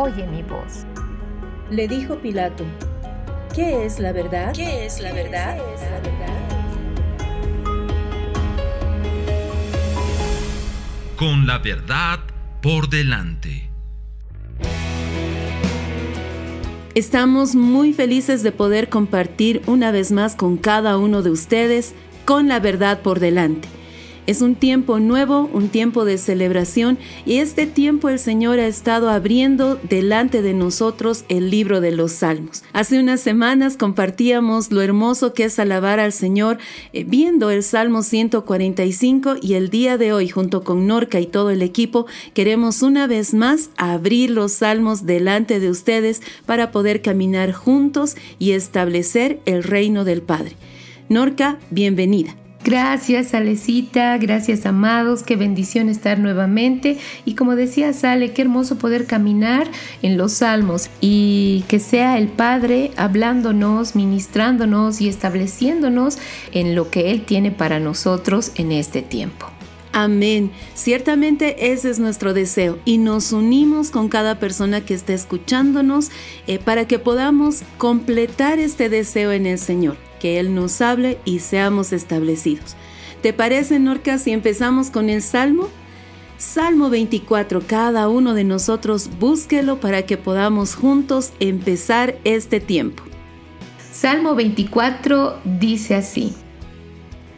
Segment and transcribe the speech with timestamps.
[0.00, 0.86] oye mi voz.
[1.70, 2.64] Le dijo Pilato,
[3.54, 4.54] ¿qué es la verdad?
[4.54, 5.58] ¿Qué es la verdad?
[5.74, 6.40] es la verdad?
[11.16, 12.20] Con la verdad
[12.62, 13.68] por delante.
[16.94, 22.48] Estamos muy felices de poder compartir una vez más con cada uno de ustedes con
[22.48, 23.68] la verdad por delante.
[24.30, 29.10] Es un tiempo nuevo, un tiempo de celebración y este tiempo el Señor ha estado
[29.10, 32.62] abriendo delante de nosotros el libro de los salmos.
[32.72, 36.58] Hace unas semanas compartíamos lo hermoso que es alabar al Señor
[36.92, 41.50] eh, viendo el Salmo 145 y el día de hoy junto con Norca y todo
[41.50, 47.50] el equipo queremos una vez más abrir los salmos delante de ustedes para poder caminar
[47.50, 50.54] juntos y establecer el reino del Padre.
[51.08, 52.39] Norca, bienvenida.
[52.62, 56.98] Gracias, Alecita, gracias, amados, qué bendición estar nuevamente.
[57.24, 59.66] Y como decía Sale, qué hermoso poder caminar
[60.02, 66.18] en los salmos y que sea el Padre hablándonos, ministrándonos y estableciéndonos
[66.52, 69.46] en lo que Él tiene para nosotros en este tiempo.
[69.92, 70.50] Amén.
[70.74, 76.10] Ciertamente ese es nuestro deseo y nos unimos con cada persona que está escuchándonos
[76.46, 81.40] eh, para que podamos completar este deseo en el Señor que Él nos hable y
[81.40, 82.76] seamos establecidos.
[83.22, 85.68] ¿Te parece, Norca, si empezamos con el Salmo?
[86.38, 93.02] Salmo 24, cada uno de nosotros búsquelo para que podamos juntos empezar este tiempo.
[93.92, 96.32] Salmo 24 dice así,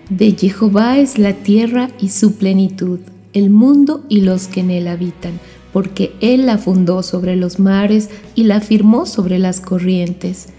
[0.09, 3.01] De Jehová es la tierra y su plenitud,
[3.33, 5.41] el mundo y los que en él habitan,
[5.73, 10.51] porque él la fundó sobre los mares y la firmó sobre las corrientes.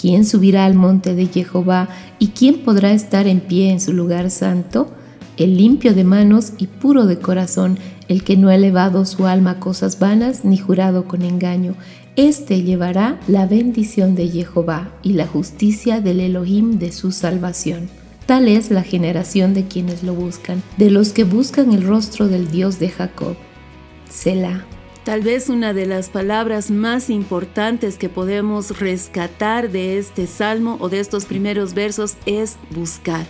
[0.00, 4.30] ¿Quién subirá al monte de Jehová y quién podrá estar en pie en su lugar
[4.30, 4.90] santo?
[5.36, 7.78] El limpio de manos y puro de corazón,
[8.08, 11.74] el que no ha elevado su alma a cosas vanas ni jurado con engaño.
[12.16, 17.90] Este llevará la bendición de Jehová y la justicia del Elohim de su salvación.
[18.24, 22.50] Tal es la generación de quienes lo buscan, de los que buscan el rostro del
[22.50, 23.36] Dios de Jacob.
[24.08, 24.64] Selah.
[25.04, 30.90] Tal vez una de las palabras más importantes que podemos rescatar de este salmo o
[30.90, 33.26] de estos primeros versos es buscar.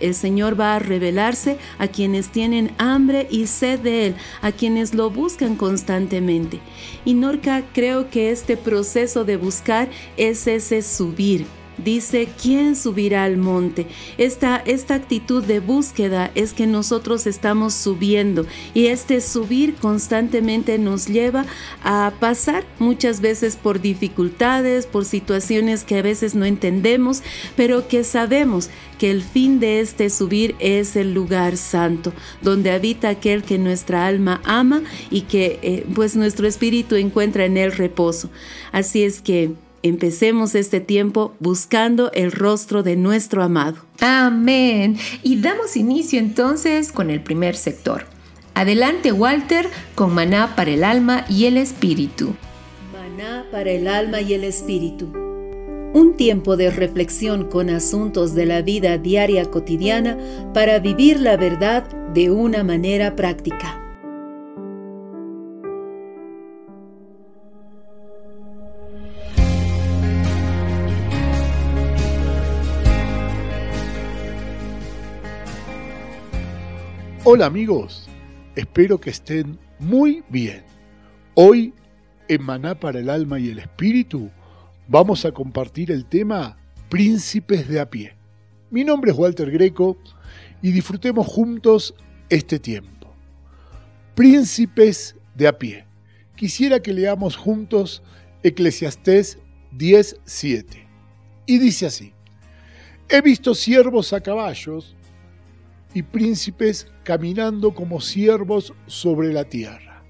[0.00, 4.94] El Señor va a revelarse a quienes tienen hambre y sed de Él, a quienes
[4.94, 6.58] lo buscan constantemente.
[7.04, 11.46] Y Norca, creo que este proceso de buscar es ese subir,
[11.84, 13.86] dice, ¿quién subirá al monte?
[14.18, 21.06] Esta, esta actitud de búsqueda es que nosotros estamos subiendo y este subir constantemente nos
[21.06, 21.44] lleva
[21.82, 27.22] a pasar muchas veces por dificultades, por situaciones que a veces no entendemos,
[27.56, 33.08] pero que sabemos que el fin de este subir es el lugar santo, donde habita
[33.08, 38.30] aquel que nuestra alma ama y que eh, pues nuestro espíritu encuentra en él reposo.
[38.70, 43.78] Así es que Empecemos este tiempo buscando el rostro de nuestro amado.
[44.00, 44.96] Amén.
[45.24, 48.04] Y damos inicio entonces con el primer sector.
[48.54, 52.34] Adelante Walter con maná para el alma y el espíritu.
[52.92, 55.12] Maná para el alma y el espíritu.
[55.94, 60.16] Un tiempo de reflexión con asuntos de la vida diaria cotidiana
[60.54, 61.84] para vivir la verdad
[62.14, 63.81] de una manera práctica.
[77.24, 78.08] Hola amigos,
[78.56, 80.64] espero que estén muy bien.
[81.34, 81.72] Hoy
[82.26, 84.28] en Maná para el Alma y el Espíritu
[84.88, 86.58] vamos a compartir el tema
[86.88, 88.16] Príncipes de a pie.
[88.72, 89.96] Mi nombre es Walter Greco
[90.62, 91.94] y disfrutemos juntos
[92.28, 93.14] este tiempo.
[94.16, 95.84] Príncipes de a pie.
[96.34, 98.02] Quisiera que leamos juntos
[98.42, 99.38] Eclesiastés
[99.78, 100.88] 10.7.
[101.46, 102.14] Y dice así,
[103.08, 104.96] he visto siervos a caballos
[105.94, 110.02] y príncipes caminando como siervos sobre la tierra.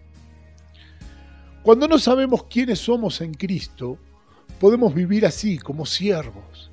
[1.62, 3.98] Cuando no sabemos quiénes somos en Cristo,
[4.58, 6.70] podemos vivir así, como siervos.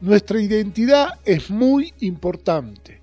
[0.00, 3.00] Nuestra identidad es muy importante.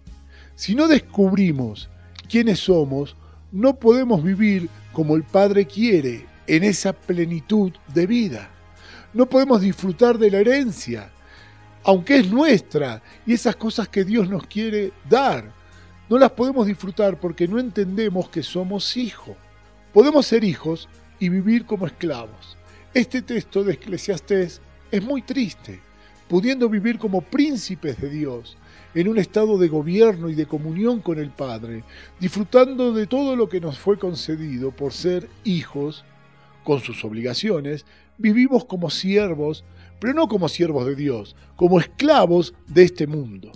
[0.55, 1.89] Si no descubrimos
[2.29, 3.15] quiénes somos,
[3.51, 8.49] no podemos vivir como el Padre quiere, en esa plenitud de vida.
[9.13, 11.11] No podemos disfrutar de la herencia,
[11.83, 15.51] aunque es nuestra, y esas cosas que Dios nos quiere dar.
[16.09, 19.35] No las podemos disfrutar porque no entendemos que somos hijos.
[19.93, 20.89] Podemos ser hijos
[21.19, 22.57] y vivir como esclavos.
[22.93, 24.61] Este texto de Eclesiastés
[24.91, 25.79] es muy triste,
[26.27, 28.57] pudiendo vivir como príncipes de Dios,
[28.93, 31.83] en un estado de gobierno y de comunión con el Padre,
[32.19, 36.03] disfrutando de todo lo que nos fue concedido por ser hijos,
[36.63, 37.85] con sus obligaciones,
[38.17, 39.63] vivimos como siervos,
[40.01, 43.53] pero no como siervos de Dios, como esclavos de este mundo.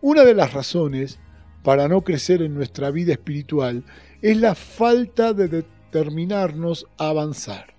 [0.00, 1.20] Una de las razones
[1.62, 3.84] para no crecer en nuestra vida espiritual
[4.22, 7.74] es la falta de determinarnos a avanzar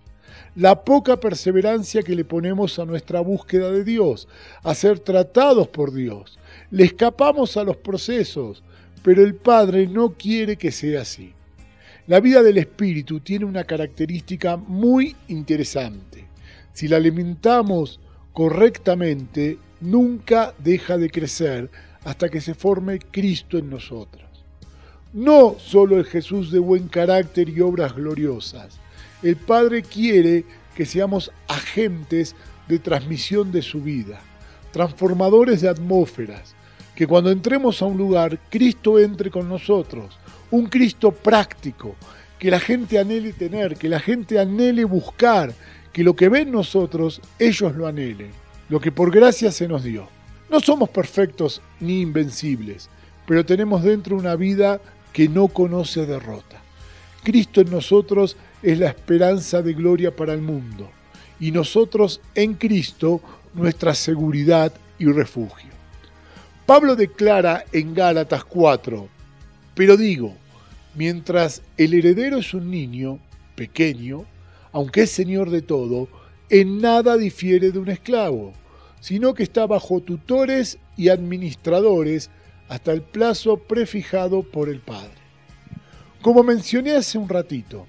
[0.55, 4.27] la poca perseverancia que le ponemos a nuestra búsqueda de Dios,
[4.63, 6.39] a ser tratados por Dios.
[6.71, 8.63] Le escapamos a los procesos,
[9.03, 11.33] pero el Padre no quiere que sea así.
[12.07, 16.25] La vida del Espíritu tiene una característica muy interesante.
[16.75, 18.01] Si la alimentamos
[18.33, 21.71] correctamente, nunca deja de crecer
[22.03, 24.25] hasta que se forme Cristo en nosotros.
[25.13, 28.77] No solo el Jesús de buen carácter y obras gloriosas,
[29.23, 30.43] el Padre quiere
[30.75, 32.35] que seamos agentes
[32.67, 34.19] de transmisión de su vida,
[34.73, 36.55] transformadores de atmósferas,
[36.93, 40.19] que cuando entremos a un lugar, Cristo entre con nosotros,
[40.51, 41.95] un Cristo práctico,
[42.37, 45.53] que la gente anhele tener, que la gente anhele buscar,
[45.95, 48.31] que lo que ven nosotros, ellos lo anhelen,
[48.67, 50.09] lo que por gracia se nos dio.
[50.49, 52.89] No somos perfectos ni invencibles,
[53.25, 54.81] pero tenemos dentro una vida
[55.13, 56.61] que no conoce derrota.
[57.23, 60.91] Cristo en nosotros es la esperanza de gloria para el mundo,
[61.39, 63.21] y nosotros en Cristo
[63.53, 65.69] nuestra seguridad y refugio.
[66.65, 69.07] Pablo declara en Gálatas 4,
[69.73, 70.35] pero digo,
[70.93, 73.19] mientras el heredero es un niño
[73.55, 74.25] pequeño,
[74.75, 76.09] aunque es señor de todo,
[76.49, 78.51] en nada difiere de un esclavo,
[78.99, 82.29] sino que está bajo tutores y administradores
[82.67, 85.13] hasta el plazo prefijado por el Padre.
[86.21, 87.85] Como mencioné hace un ratito,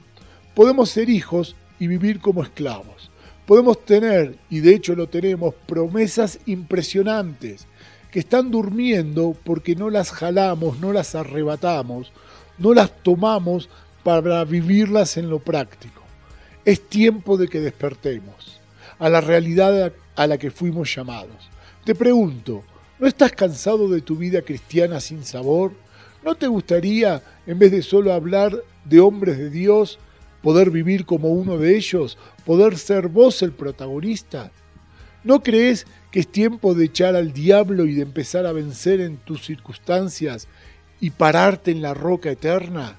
[0.54, 3.10] podemos ser hijos y vivir como esclavos.
[3.46, 7.66] Podemos tener, y de hecho lo tenemos, promesas impresionantes
[8.12, 12.12] que están durmiendo porque no las jalamos, no las arrebatamos,
[12.58, 13.68] no las tomamos
[14.04, 15.95] para vivirlas en lo práctico.
[16.66, 18.60] Es tiempo de que despertemos
[18.98, 21.48] a la realidad a la que fuimos llamados.
[21.84, 22.64] Te pregunto,
[22.98, 25.70] ¿no estás cansado de tu vida cristiana sin sabor?
[26.24, 30.00] ¿No te gustaría, en vez de solo hablar de hombres de Dios,
[30.42, 34.50] poder vivir como uno de ellos, poder ser vos el protagonista?
[35.22, 39.18] ¿No crees que es tiempo de echar al diablo y de empezar a vencer en
[39.18, 40.48] tus circunstancias
[41.00, 42.96] y pararte en la roca eterna?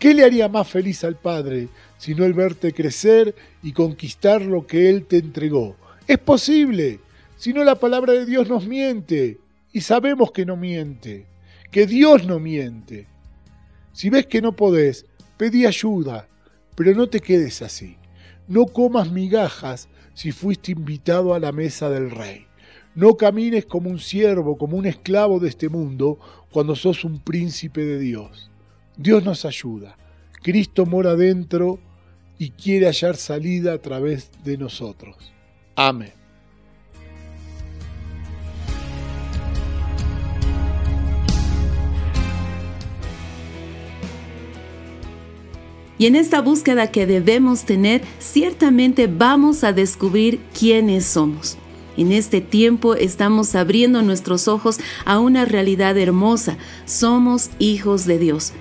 [0.00, 1.68] ¿Qué le haría más feliz al Padre
[1.98, 5.76] sino el verte crecer y conquistar lo que Él te entregó?
[6.08, 6.98] Es posible,
[7.36, 9.38] si no la palabra de Dios nos miente,
[9.72, 11.26] y sabemos que no miente
[11.70, 13.06] que Dios no miente.
[13.92, 16.28] Si ves que no podés, pedí ayuda,
[16.74, 17.96] pero no te quedes así.
[18.48, 22.46] No comas migajas si fuiste invitado a la mesa del rey.
[22.94, 26.18] No camines como un siervo, como un esclavo de este mundo,
[26.50, 28.49] cuando sos un príncipe de Dios.
[29.00, 29.96] Dios nos ayuda.
[30.42, 31.78] Cristo mora dentro
[32.38, 35.16] y quiere hallar salida a través de nosotros.
[35.74, 36.12] Amén.
[45.96, 51.56] Y en esta búsqueda que debemos tener, ciertamente vamos a descubrir quiénes somos.
[51.96, 56.58] En este tiempo estamos abriendo nuestros ojos a una realidad hermosa.
[56.84, 58.52] Somos hijos de Dios.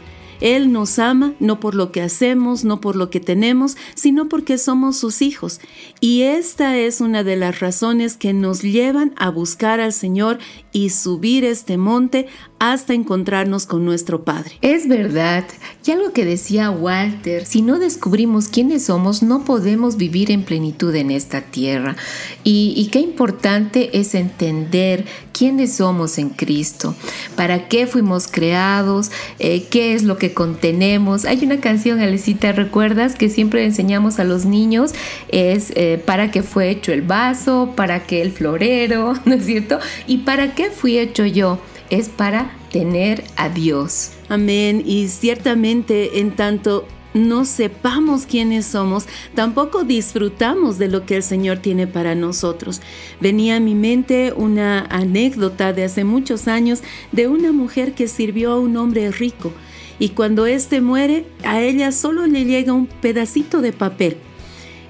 [0.42, 4.58] Él nos ama no por lo que hacemos, no por lo que tenemos, sino porque
[4.58, 5.60] somos sus hijos.
[6.00, 10.40] Y esta es una de las razones que nos llevan a buscar al Señor
[10.72, 12.28] y subir este monte
[12.60, 14.52] hasta encontrarnos con nuestro Padre.
[14.62, 15.46] Es verdad,
[15.90, 20.94] y algo que decía Walter, si no descubrimos quiénes somos, no podemos vivir en plenitud
[20.94, 21.96] en esta tierra.
[22.44, 26.96] Y, qué importante es entender quiénes somos en Cristo,
[27.36, 29.10] para qué fuimos creados,
[29.40, 31.26] eh, qué es lo que contenemos.
[31.26, 33.16] Hay una canción, Alecita, ¿recuerdas?
[33.16, 34.92] Que siempre enseñamos a los niños,
[35.30, 39.80] es eh, para qué fue hecho el vaso, para qué el florero, ¿no es cierto?
[40.06, 41.58] ¿Y para qué fui hecho yo?
[41.90, 44.12] es para tener a Dios.
[44.28, 44.84] Amén.
[44.86, 51.60] Y ciertamente en tanto no sepamos quiénes somos, tampoco disfrutamos de lo que el Señor
[51.60, 52.82] tiene para nosotros.
[53.22, 56.82] Venía a mi mente una anécdota de hace muchos años
[57.14, 59.54] de una mujer que sirvió a un hombre rico
[59.98, 64.18] y cuando éste muere, a ella solo le llega un pedacito de papel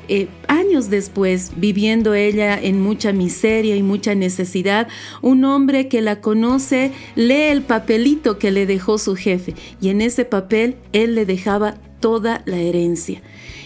[0.09, 4.87] eh, años después, viviendo ella en mucha miseria y mucha necesidad,
[5.21, 10.01] un hombre que la conoce lee el papelito que le dejó su jefe y en
[10.01, 13.21] ese papel él le dejaba toda la herencia.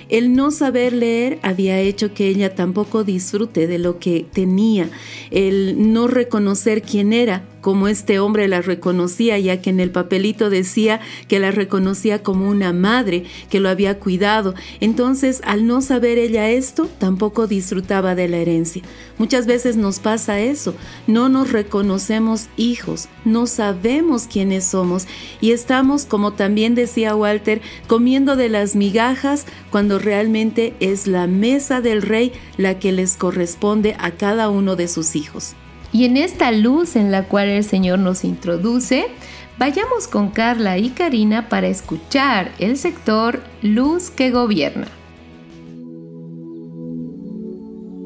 [0.09, 4.89] El no saber leer había hecho que ella tampoco disfrute de lo que tenía.
[5.31, 10.51] El no reconocer quién era como este hombre la reconocía, ya que en el papelito
[10.51, 14.53] decía que la reconocía como una madre que lo había cuidado.
[14.81, 18.83] Entonces, al no saber ella esto, tampoco disfrutaba de la herencia.
[19.17, 20.75] Muchas veces nos pasa eso,
[21.07, 25.07] no nos reconocemos hijos, no sabemos quiénes somos
[25.39, 31.79] y estamos, como también decía Walter, comiendo de las migajas cuando realmente es la mesa
[31.79, 35.55] del rey la que les corresponde a cada uno de sus hijos.
[35.93, 39.05] Y en esta luz en la cual el Señor nos introduce,
[39.59, 44.87] vayamos con Carla y Karina para escuchar el sector Luz que Gobierna.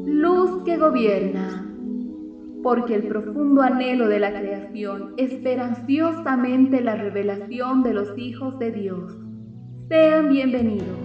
[0.06, 1.66] Luz que gobierna,
[2.62, 8.72] porque el profundo anhelo de la creación espera ansiosamente la revelación de los hijos de
[8.74, 9.14] Dios.
[9.88, 10.98] Sean bienvenidos.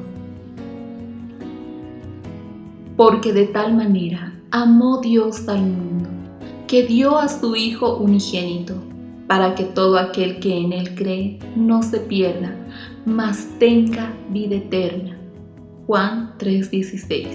[2.96, 6.21] Porque de tal manera amó Dios al mundo
[6.72, 8.72] que dio a su Hijo unigénito,
[9.26, 12.56] para que todo aquel que en Él cree no se pierda,
[13.04, 15.20] mas tenga vida eterna.
[15.86, 17.26] Juan 3:16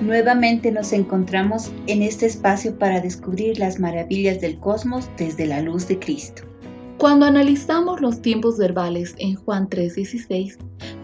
[0.00, 5.88] Nuevamente nos encontramos en este espacio para descubrir las maravillas del cosmos desde la luz
[5.88, 6.44] de Cristo.
[6.98, 10.56] Cuando analizamos los tiempos verbales en Juan 3:16,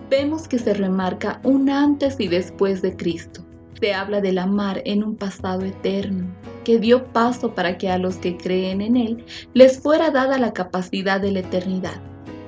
[0.08, 3.47] vemos que se remarca un antes y después de Cristo.
[3.80, 6.26] Se habla del amar en un pasado eterno,
[6.64, 10.52] que dio paso para que a los que creen en Él les fuera dada la
[10.52, 12.00] capacidad de la eternidad,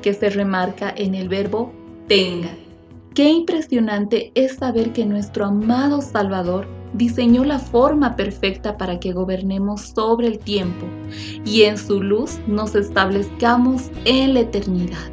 [0.02, 1.72] que se remarca en el verbo
[2.08, 2.50] tenga.
[3.14, 9.92] Qué impresionante es saber que nuestro amado Salvador diseñó la forma perfecta para que gobernemos
[9.94, 10.86] sobre el tiempo
[11.44, 15.10] y en su luz nos establezcamos en la eternidad.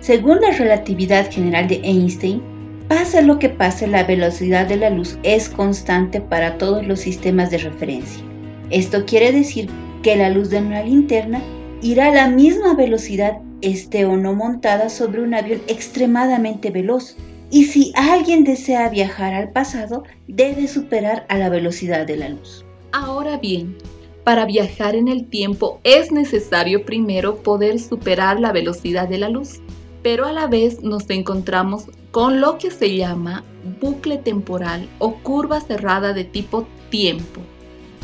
[0.00, 2.42] Según la relatividad general de Einstein,
[2.88, 7.50] Pase lo que pase, la velocidad de la luz es constante para todos los sistemas
[7.50, 8.22] de referencia.
[8.70, 9.68] Esto quiere decir
[10.02, 11.42] que la luz de una linterna
[11.82, 17.16] irá a la misma velocidad esté o no montada sobre un avión extremadamente veloz.
[17.50, 22.64] Y si alguien desea viajar al pasado, debe superar a la velocidad de la luz.
[22.92, 23.76] Ahora bien,
[24.24, 29.60] para viajar en el tiempo es necesario primero poder superar la velocidad de la luz,
[30.06, 33.42] pero a la vez nos encontramos con lo que se llama
[33.80, 37.40] bucle temporal o curva cerrada de tipo tiempo.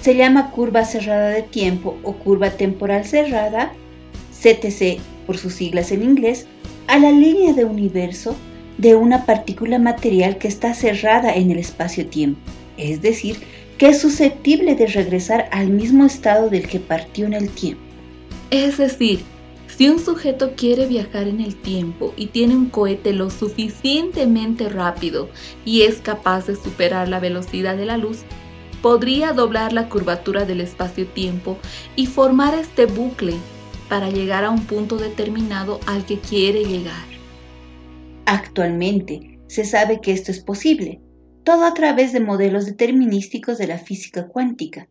[0.01, 3.73] Se llama curva cerrada de tiempo o curva temporal cerrada,
[4.33, 6.49] CTC por sus siglas en inglés,
[6.89, 8.35] a la línea de universo
[8.79, 12.41] de una partícula material que está cerrada en el espacio-tiempo,
[12.79, 13.37] es decir,
[13.79, 17.81] que es susceptible de regresar al mismo estado del que partió en el tiempo.
[18.51, 19.21] Es decir,
[19.77, 25.31] si un sujeto quiere viajar en el tiempo y tiene un cohete lo suficientemente rápido
[25.65, 28.19] y es capaz de superar la velocidad de la luz,
[28.83, 31.57] podría doblar la curvatura del espacio-tiempo
[31.97, 33.35] y formar este bucle
[33.89, 37.07] para llegar a un punto determinado al que quiere llegar.
[38.27, 41.01] Actualmente se sabe que esto es posible,
[41.45, 44.89] todo a través de modelos determinísticos de la física cuántica.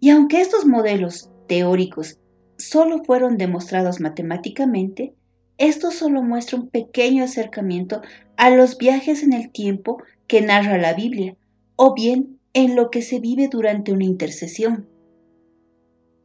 [0.00, 2.18] Y aunque estos modelos teóricos
[2.58, 5.14] solo fueron demostrados matemáticamente,
[5.56, 8.02] esto solo muestra un pequeño acercamiento
[8.36, 11.36] a los viajes en el tiempo que narra la Biblia,
[11.76, 14.88] o bien en lo que se vive durante una intercesión.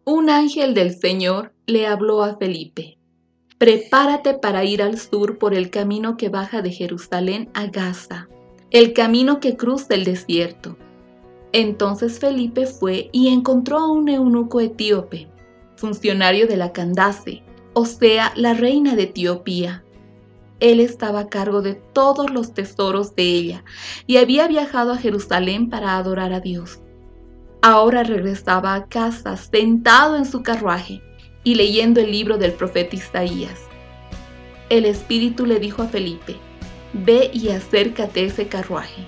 [0.05, 2.97] Un ángel del Señor le habló a Felipe.
[3.57, 8.27] Prepárate para ir al sur por el camino que baja de Jerusalén a Gaza,
[8.71, 10.77] el camino que cruza el desierto.
[11.53, 15.32] Entonces Felipe fue y encontró a un eunuco etíope
[15.75, 19.83] funcionario de la Candace, o sea, la reina de Etiopía.
[20.59, 23.63] Él estaba a cargo de todos los tesoros de ella
[24.07, 26.79] y había viajado a Jerusalén para adorar a Dios.
[27.61, 31.01] Ahora regresaba a casa sentado en su carruaje
[31.43, 33.59] y leyendo el libro del profeta Isaías.
[34.69, 36.35] El Espíritu le dijo a Felipe,
[36.93, 39.03] Ve y acércate a ese carruaje.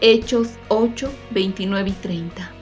[0.00, 2.59] Hechos 8, 29 y 30.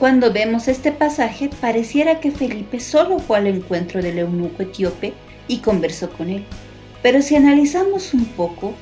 [0.00, 5.12] Cuando vemos este pasaje, pareciera que Felipe solo fue al encuentro del eunuco etíope
[5.46, 6.42] y conversó con él.
[7.02, 8.72] Pero si analizamos un poco,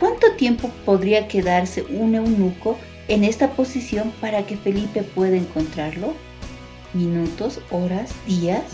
[0.00, 2.76] ¿cuánto tiempo podría quedarse un eunuco
[3.06, 6.12] en esta posición para que Felipe pueda encontrarlo?
[6.92, 8.64] ¿Minutos, horas, días?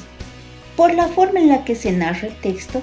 [0.76, 2.80] Por la forma en la que se narra el texto,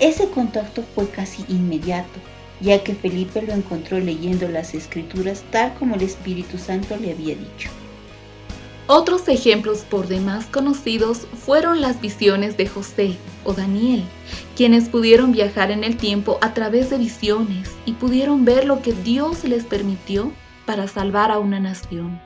[0.00, 2.18] ese contacto fue casi inmediato,
[2.62, 7.34] ya que Felipe lo encontró leyendo las escrituras tal como el Espíritu Santo le había
[7.34, 7.68] dicho.
[8.86, 14.02] Otros ejemplos por demás conocidos fueron las visiones de José o Daniel,
[14.56, 18.92] quienes pudieron viajar en el tiempo a través de visiones y pudieron ver lo que
[18.92, 20.32] Dios les permitió
[20.66, 22.20] para salvar a una nación.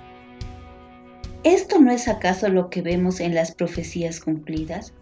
[1.44, 4.92] ¿Esto no es acaso lo que vemos en las profecías cumplidas?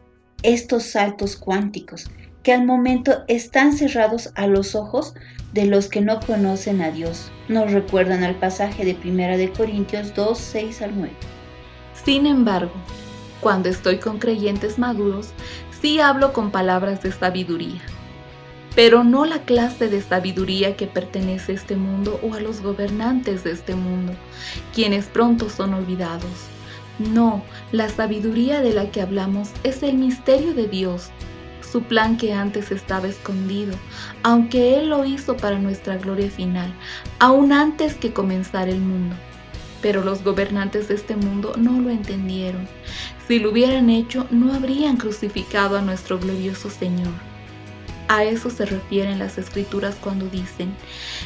[0.42, 2.10] Estos saltos cuánticos
[2.42, 5.14] que al momento están cerrados a los ojos
[5.54, 7.32] de los que no conocen a Dios.
[7.48, 11.35] Nos recuerdan al pasaje de 1 de Corintios 2, 6 al 9.
[12.06, 12.70] Sin embargo,
[13.40, 15.30] cuando estoy con creyentes maduros,
[15.80, 17.80] sí hablo con palabras de sabiduría,
[18.76, 23.42] pero no la clase de sabiduría que pertenece a este mundo o a los gobernantes
[23.42, 24.12] de este mundo,
[24.72, 26.30] quienes pronto son olvidados.
[27.00, 31.10] No, la sabiduría de la que hablamos es el misterio de Dios,
[31.60, 33.76] su plan que antes estaba escondido,
[34.22, 36.72] aunque Él lo hizo para nuestra gloria final,
[37.18, 39.16] aún antes que comenzara el mundo
[39.82, 42.66] pero los gobernantes de este mundo no lo entendieron.
[43.28, 47.12] Si lo hubieran hecho, no habrían crucificado a nuestro glorioso Señor.
[48.08, 50.72] A eso se refieren las escrituras cuando dicen,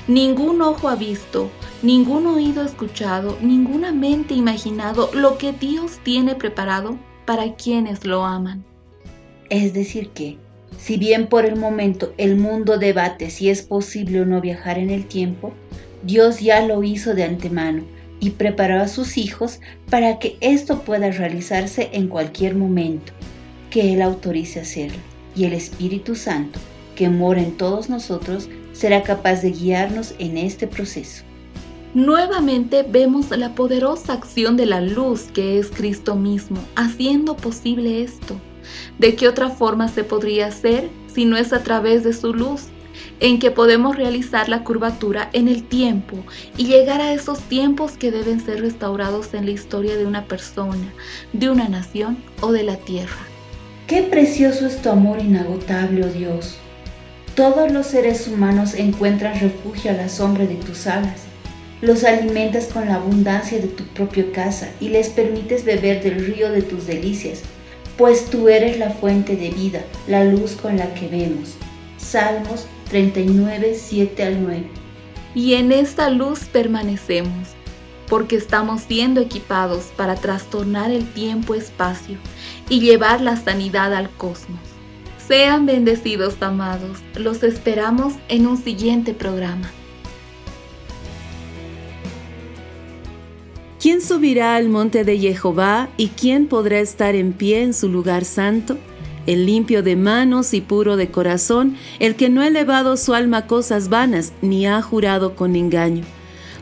[0.09, 1.51] ningún ojo ha visto,
[1.83, 8.65] ningún oído escuchado, ninguna mente imaginado lo que Dios tiene preparado para quienes lo aman.
[9.51, 10.39] Es decir que,
[10.79, 14.89] si bien por el momento el mundo debate si es posible o no viajar en
[14.89, 15.53] el tiempo,
[16.03, 17.85] Dios ya lo hizo de antemano
[18.21, 23.13] y preparó a sus hijos para que esto pueda realizarse en cualquier momento
[23.71, 24.99] que Él autorice hacerlo.
[25.35, 26.59] Y el Espíritu Santo,
[26.95, 31.25] que mora en todos nosotros, será capaz de guiarnos en este proceso.
[31.95, 38.41] Nuevamente vemos la poderosa acción de la luz que es Cristo mismo, haciendo posible esto.
[38.99, 42.69] ¿De qué otra forma se podría hacer si no es a través de su luz?
[43.21, 46.17] En que podemos realizar la curvatura en el tiempo
[46.57, 50.93] y llegar a esos tiempos que deben ser restaurados en la historia de una persona,
[51.33, 53.19] de una nación o de la tierra.
[53.87, 56.57] Qué precioso es tu amor inagotable, oh Dios.
[57.35, 61.23] Todos los seres humanos encuentran refugio a la sombra de tus alas.
[61.81, 66.53] Los alimentas con la abundancia de tu propia casa y les permites beber del río
[66.53, 67.41] de tus delicias,
[67.97, 71.55] pues tú eres la fuente de vida, la luz con la que vemos.
[71.99, 74.65] Salmos 39, 7 al 9.
[75.35, 77.49] Y en esta luz permanecemos,
[78.09, 82.19] porque estamos siendo equipados para trastornar el tiempo-espacio
[82.69, 84.61] y llevar la sanidad al cosmos.
[85.27, 86.99] Sean bendecidos, amados.
[87.15, 89.71] Los esperamos en un siguiente programa.
[93.81, 98.25] ¿Quién subirá al monte de Jehová y quién podrá estar en pie en su lugar
[98.25, 98.77] santo?
[99.31, 103.39] El limpio de manos y puro de corazón, el que no ha elevado su alma
[103.39, 106.03] a cosas vanas, ni ha jurado con engaño.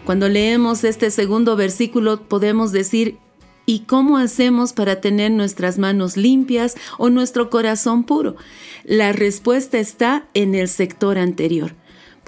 [0.05, 3.17] Cuando leemos este segundo versículo podemos decir,
[3.65, 8.37] ¿y cómo hacemos para tener nuestras manos limpias o nuestro corazón puro?
[8.85, 11.75] La respuesta está en el sector anterior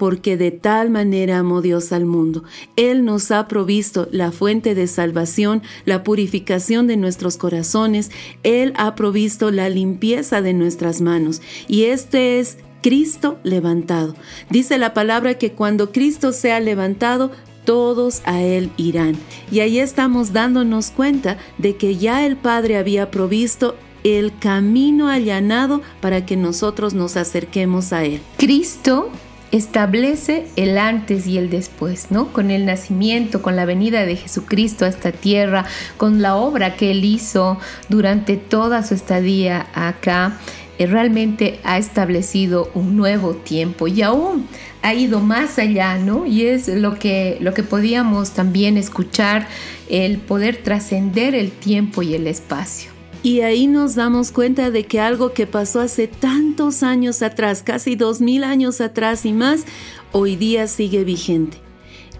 [0.01, 2.43] porque de tal manera amó Dios al mundo.
[2.75, 8.09] Él nos ha provisto la fuente de salvación, la purificación de nuestros corazones,
[8.41, 11.43] Él ha provisto la limpieza de nuestras manos.
[11.67, 14.15] Y este es Cristo levantado.
[14.49, 17.29] Dice la palabra que cuando Cristo sea levantado,
[17.63, 19.15] todos a Él irán.
[19.51, 25.83] Y ahí estamos dándonos cuenta de que ya el Padre había provisto el camino allanado
[25.99, 28.19] para que nosotros nos acerquemos a Él.
[28.37, 29.11] Cristo
[29.51, 32.31] establece el antes y el después, ¿no?
[32.31, 35.65] Con el nacimiento, con la venida de Jesucristo a esta tierra,
[35.97, 37.59] con la obra que él hizo
[37.89, 40.37] durante toda su estadía acá,
[40.79, 44.47] eh, realmente ha establecido un nuevo tiempo y aún
[44.81, 46.25] ha ido más allá, ¿no?
[46.25, 49.47] Y es lo que, lo que podíamos también escuchar,
[49.89, 52.90] el poder trascender el tiempo y el espacio.
[53.23, 57.95] Y ahí nos damos cuenta de que algo que pasó hace tantos años atrás, casi
[57.95, 59.65] dos mil años atrás y más,
[60.11, 61.57] hoy día sigue vigente.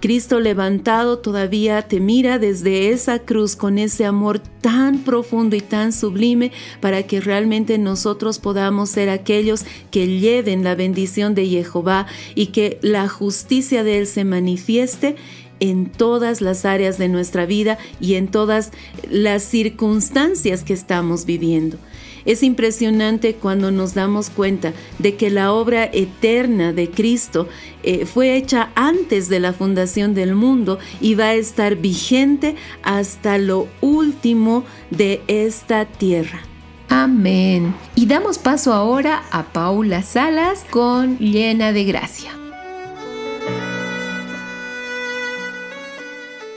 [0.01, 5.93] Cristo levantado todavía te mira desde esa cruz con ese amor tan profundo y tan
[5.93, 12.47] sublime para que realmente nosotros podamos ser aquellos que lleven la bendición de Jehová y
[12.47, 15.15] que la justicia de Él se manifieste
[15.61, 18.71] en todas las áreas de nuestra vida y en todas
[19.09, 21.77] las circunstancias que estamos viviendo.
[22.25, 27.47] Es impresionante cuando nos damos cuenta de que la obra eterna de Cristo
[27.83, 33.37] eh, fue hecha antes de la fundación del mundo y va a estar vigente hasta
[33.37, 36.41] lo último de esta tierra.
[36.89, 37.73] Amén.
[37.95, 42.40] Y damos paso ahora a Paula Salas con Llena de Gracia.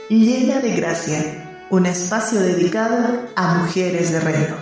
[0.09, 1.17] Llena de Gracia,
[1.71, 4.55] un espacio dedicado a mujeres de reino.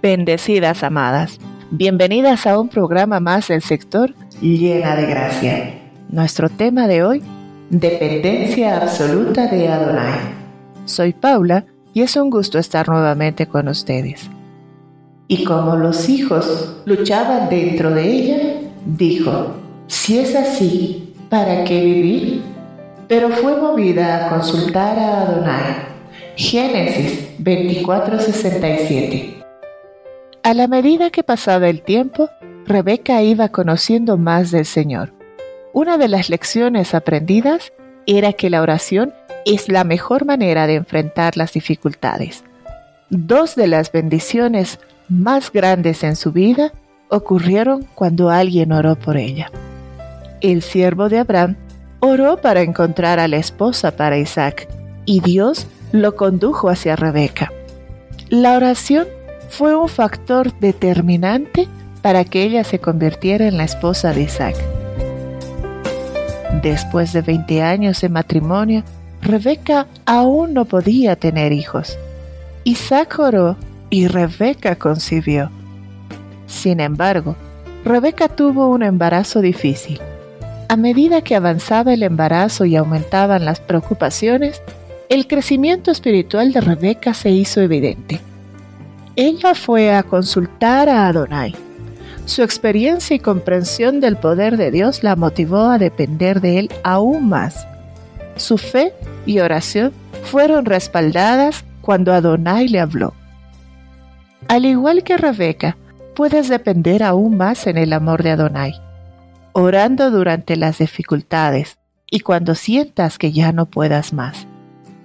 [0.00, 1.38] Bendecidas amadas,
[1.70, 5.74] bienvenidas a un programa más del sector Llena de Gracia.
[6.08, 7.22] Nuestro tema de hoy,
[7.68, 10.18] dependencia absoluta de Adonai.
[10.86, 14.30] Soy Paula y es un gusto estar nuevamente con ustedes.
[15.28, 18.38] Y como los hijos luchaban dentro de ella,
[18.86, 19.54] dijo,
[19.86, 22.55] si es así, ¿para qué vivir?
[23.08, 25.74] Pero fue movida a consultar a Adonai.
[26.36, 29.42] Génesis 24:67.
[30.42, 32.28] A la medida que pasaba el tiempo,
[32.66, 35.12] Rebeca iba conociendo más del Señor.
[35.72, 37.72] Una de las lecciones aprendidas
[38.06, 39.12] era que la oración
[39.44, 42.44] es la mejor manera de enfrentar las dificultades.
[43.10, 46.72] Dos de las bendiciones más grandes en su vida
[47.08, 49.50] ocurrieron cuando alguien oró por ella.
[50.40, 51.56] El siervo de Abraham
[52.00, 54.68] oró para encontrar a la esposa para Isaac
[55.04, 57.52] y Dios lo condujo hacia Rebeca.
[58.28, 59.06] La oración
[59.48, 61.68] fue un factor determinante
[62.02, 64.56] para que ella se convirtiera en la esposa de Isaac.
[66.62, 68.82] Después de 20 años de matrimonio,
[69.22, 71.98] Rebeca aún no podía tener hijos.
[72.64, 73.56] Isaac oró
[73.90, 75.50] y Rebeca concibió.
[76.46, 77.36] Sin embargo,
[77.84, 80.00] Rebeca tuvo un embarazo difícil.
[80.68, 84.60] A medida que avanzaba el embarazo y aumentaban las preocupaciones,
[85.08, 88.20] el crecimiento espiritual de Rebeca se hizo evidente.
[89.14, 91.54] Ella fue a consultar a Adonai.
[92.24, 97.28] Su experiencia y comprensión del poder de Dios la motivó a depender de Él aún
[97.28, 97.64] más.
[98.34, 98.92] Su fe
[99.24, 99.92] y oración
[100.24, 103.14] fueron respaldadas cuando Adonai le habló.
[104.48, 105.76] Al igual que Rebeca,
[106.16, 108.85] puedes depender aún más en el amor de Adonai
[109.58, 111.78] orando durante las dificultades
[112.10, 114.46] y cuando sientas que ya no puedas más.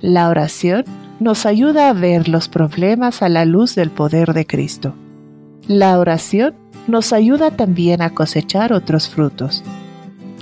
[0.02, 0.84] La oración
[1.22, 4.94] nos ayuda a ver los problemas a la luz del poder de Cristo.
[5.70, 6.54] La oración
[6.88, 9.64] nos ayuda también a cosechar otros frutos.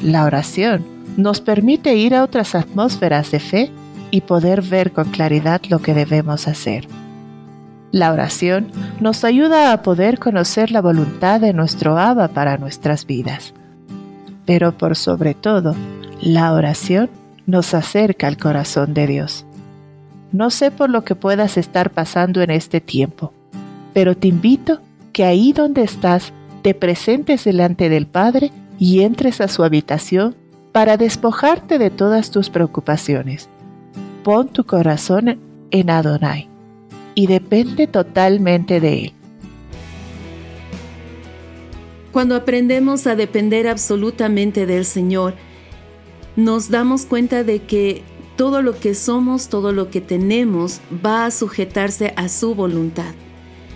[0.02, 0.84] La oración
[1.16, 3.72] nos permite ir a otras atmósferas de fe
[4.10, 6.88] y poder ver con claridad lo que debemos hacer.
[7.92, 13.54] La oración nos ayuda a poder conocer la voluntad de nuestro Abba para nuestras vidas
[14.50, 15.76] pero por sobre todo,
[16.24, 17.12] la oración
[17.46, 19.46] nos acerca al corazón de Dios.
[20.32, 23.32] No sé por lo que puedas estar pasando en este tiempo,
[23.94, 24.80] pero te invito
[25.14, 26.34] que ahí donde estás
[26.64, 30.34] te presentes delante del Padre y entres a su habitación
[30.72, 33.50] para despojarte de todas tus preocupaciones.
[34.24, 35.38] Pon tu corazón
[35.70, 36.48] en Adonai
[37.14, 39.14] y depende totalmente de Él.
[42.12, 45.36] Cuando aprendemos a depender absolutamente del Señor,
[46.36, 48.04] nos damos cuenta de que
[48.36, 53.14] todo lo que somos, todo lo que tenemos, va a sujetarse a su voluntad.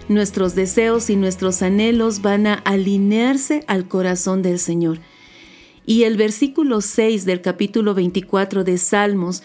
[0.10, 5.00] Nuestros deseos y nuestros anhelos van a alinearse al corazón del Señor.
[5.86, 9.44] Y el versículo 6 del capítulo 24 de Salmos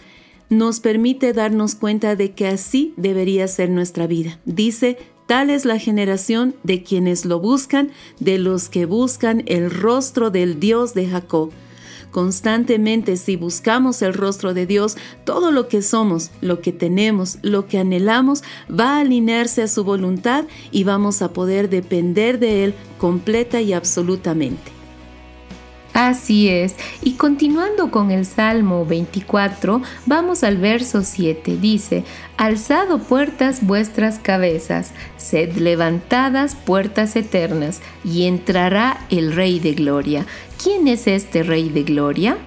[0.49, 4.39] nos permite darnos cuenta de que así debería ser nuestra vida.
[4.45, 4.97] Dice,
[5.29, 10.59] Tal es la generación de quienes lo buscan, de los que buscan el rostro del
[10.59, 11.51] Dios de Jacob.
[12.09, 17.67] Constantemente si buscamos el rostro de Dios, todo lo que somos, lo que tenemos, lo
[17.67, 22.73] que anhelamos, va a alinearse a su voluntad y vamos a poder depender de Él
[22.97, 24.78] completa y absolutamente.
[25.99, 26.77] Así es.
[27.01, 31.57] Y continuando con el Salmo 24, vamos al verso 7.
[31.57, 32.05] Dice,
[32.37, 40.25] Alzado puertas vuestras cabezas, sed levantadas puertas eternas, y entrará el Rey de Gloria.
[40.63, 42.37] ¿Quién es este Rey de Gloria?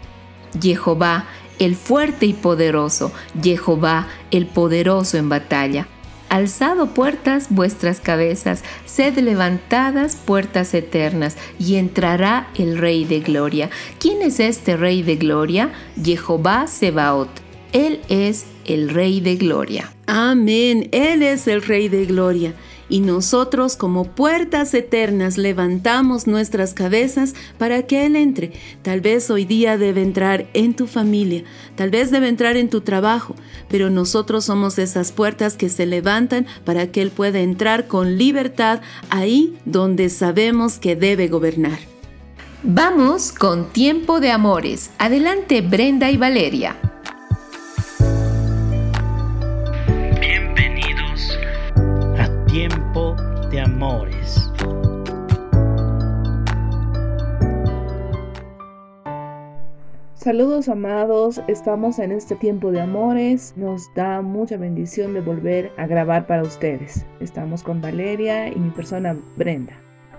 [0.58, 1.26] Jehová,
[1.58, 3.12] el fuerte y poderoso,
[3.42, 5.86] Jehová, el poderoso en batalla.
[6.32, 13.68] Alzado puertas vuestras cabezas, sed levantadas puertas eternas, y entrará el Rey de Gloria.
[13.98, 15.72] ¿Quién es este Rey de Gloria?
[16.02, 17.28] Jehová Sebaot.
[17.74, 19.92] Él es el Rey de Gloria.
[20.06, 22.54] Amén, Él es el Rey de Gloria
[22.92, 28.52] y nosotros como puertas eternas levantamos nuestras cabezas para que Él entre.
[28.82, 31.42] Tal vez hoy día debe entrar en tu familia,
[31.74, 33.34] tal vez debe entrar en tu trabajo,
[33.70, 38.82] pero nosotros somos esas puertas que se levantan para que Él pueda entrar con libertad
[39.08, 41.78] ahí donde sabemos que debe gobernar.
[42.62, 44.90] Vamos con tiempo de amores.
[44.98, 46.91] Adelante Brenda y Valeria.
[60.22, 65.88] Saludos amados, estamos en este tiempo de amores, nos da mucha bendición de volver a
[65.88, 67.04] grabar para ustedes.
[67.18, 69.72] Estamos con Valeria y mi persona Brenda.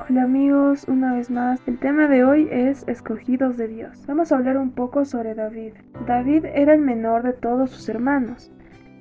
[0.10, 4.06] Hola amigos, una vez más, el tema de hoy es escogidos de Dios.
[4.06, 5.72] Vamos a hablar un poco sobre David.
[6.06, 8.52] David era el menor de todos sus hermanos,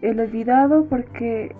[0.03, 1.57] el olvidado porque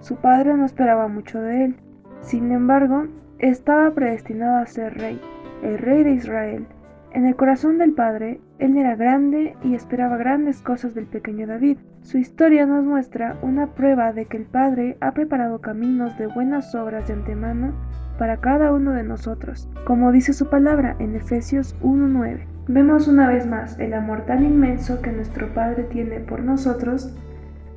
[0.00, 1.76] su padre no esperaba mucho de él.
[2.20, 3.06] Sin embargo,
[3.38, 5.18] estaba predestinado a ser rey,
[5.62, 6.66] el rey de Israel.
[7.14, 11.78] En el corazón del Padre, él era grande y esperaba grandes cosas del pequeño David.
[12.02, 16.72] Su historia nos muestra una prueba de que el Padre ha preparado caminos de buenas
[16.76, 17.72] obras de antemano
[18.18, 22.46] para cada uno de nosotros, como dice su palabra en Efesios 1.9.
[22.68, 27.12] Vemos una vez más el amor tan inmenso que nuestro Padre tiene por nosotros,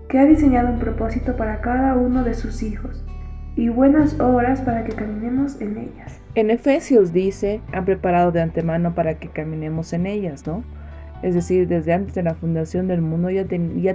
[0.07, 3.03] que ha diseñado un propósito para cada uno de sus hijos
[3.55, 6.21] y buenas obras para que caminemos en ellas.
[6.35, 10.65] En Efesios dice, han preparado de antemano para que caminemos en ellas, ¿no?
[11.23, 13.45] Es decir, desde antes de la fundación del mundo ya,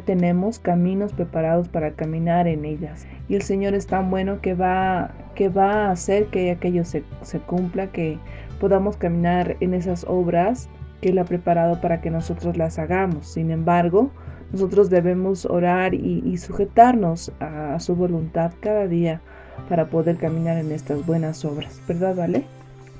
[0.00, 3.06] tenemos caminos preparados para caminar en ellas.
[3.28, 7.02] Y el Señor es tan bueno que va, que va a hacer que aquello se,
[7.46, 8.18] cumpla, que
[8.58, 10.70] podamos caminar en esas obras
[11.02, 13.26] que Él ha preparado para que nosotros las hagamos.
[13.26, 14.10] Sin embargo,
[14.50, 19.20] nosotros debemos orar y, sujetarnos a su voluntad cada día
[19.68, 21.80] para poder caminar en estas buenas obras.
[21.86, 22.44] ¿Verdad, Vale?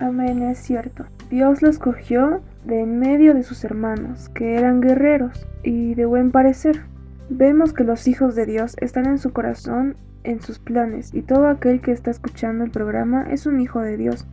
[0.00, 1.04] Amén, es cierto.
[1.30, 6.30] Dios lo escogió de en medio de sus hermanos, que eran guerreros y de buen
[6.30, 6.82] parecer.
[7.28, 11.48] Vemos que los hijos de Dios están en su corazón, en sus planes, y todo
[11.48, 14.26] aquel que está escuchando el programa es un hijo de Dios,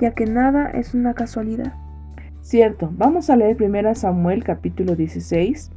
[0.00, 1.72] ya que nada es una casualidad.
[2.40, 5.70] Cierto, vamos a leer 1 Samuel capítulo 16,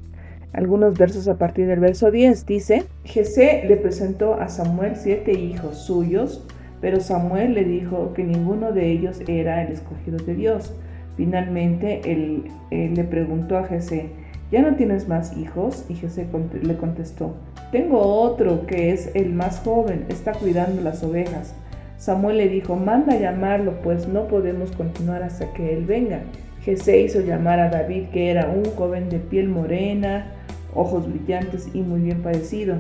[0.55, 2.45] algunos versos a partir del verso 10.
[2.45, 6.45] Dice, Jesé le presentó a Samuel siete hijos suyos,
[6.81, 10.73] pero Samuel le dijo que ninguno de ellos era el escogido de Dios.
[11.17, 14.09] Finalmente él, le preguntó a Jesé,
[14.51, 15.85] ¿ya no tienes más hijos?
[15.89, 16.27] Y Jesé
[16.61, 17.35] le contestó,
[17.71, 21.53] tengo otro que es el más joven, está cuidando las ovejas.
[21.97, 26.21] Samuel le dijo, manda a llamarlo, pues no podemos continuar hasta que él venga.
[26.61, 30.31] Jesé hizo llamar a David, que era un joven de piel morena,
[30.75, 32.75] ojos brillantes y muy bien parecido.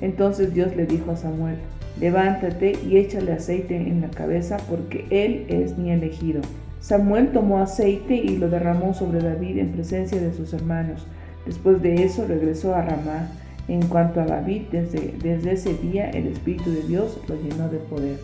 [0.00, 1.56] Entonces Dios le dijo a Samuel,
[1.98, 6.42] levántate y échale aceite en la cabeza porque él es mi elegido.
[6.80, 11.06] Samuel tomó aceite y lo derramó sobre David en presencia de sus hermanos.
[11.46, 13.30] Después de eso regresó a Ramá.
[13.68, 17.78] En cuanto a David, desde, desde ese día el Espíritu de Dios lo llenó de
[17.78, 18.16] poder.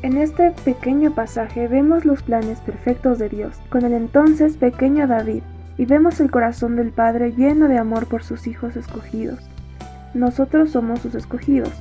[0.00, 5.42] En este pequeño pasaje vemos los planes perfectos de Dios con el entonces pequeño David,
[5.78, 9.38] y vemos el corazón del Padre lleno de amor por sus hijos escogidos.
[10.12, 11.72] Nosotros somos sus escogidos,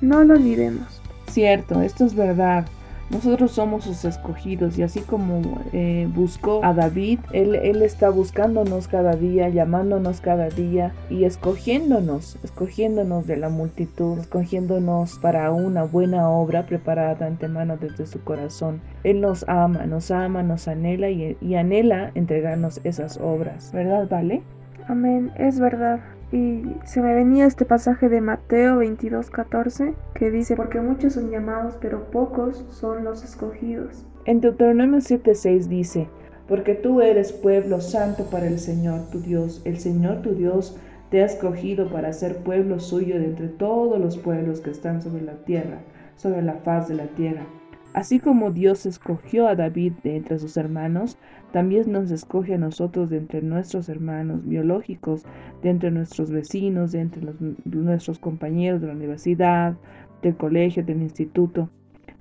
[0.00, 1.02] no lo olvidemos.
[1.28, 2.66] Cierto, esto es verdad.
[3.10, 5.40] Nosotros somos sus escogidos y así como
[5.72, 12.36] eh, buscó a David, él, él está buscándonos cada día, llamándonos cada día y escogiéndonos,
[12.42, 18.80] escogiéndonos de la multitud, escogiéndonos para una buena obra preparada antemano desde su corazón.
[19.04, 23.70] Él nos ama, nos ama, nos anhela y anhela entregarnos esas obras.
[23.72, 24.42] ¿Verdad, Vale?
[24.88, 26.00] Amén, es verdad.
[26.32, 31.30] Y se me venía este pasaje de Mateo 22, 14 que dice, porque muchos son
[31.30, 34.04] llamados, pero pocos son los escogidos.
[34.24, 36.08] En Deuteronomio 7:6 dice,
[36.48, 39.62] porque tú eres pueblo santo para el Señor tu Dios.
[39.64, 40.76] El Señor tu Dios
[41.10, 45.22] te ha escogido para ser pueblo suyo de entre todos los pueblos que están sobre
[45.22, 45.78] la tierra,
[46.16, 47.46] sobre la faz de la tierra.
[47.96, 51.16] Así como Dios escogió a David de entre sus hermanos,
[51.50, 55.24] también nos escoge a nosotros de entre nuestros hermanos biológicos,
[55.62, 57.22] de entre nuestros vecinos, de entre
[57.64, 59.76] nuestros compañeros de la universidad,
[60.20, 61.70] del colegio, del instituto,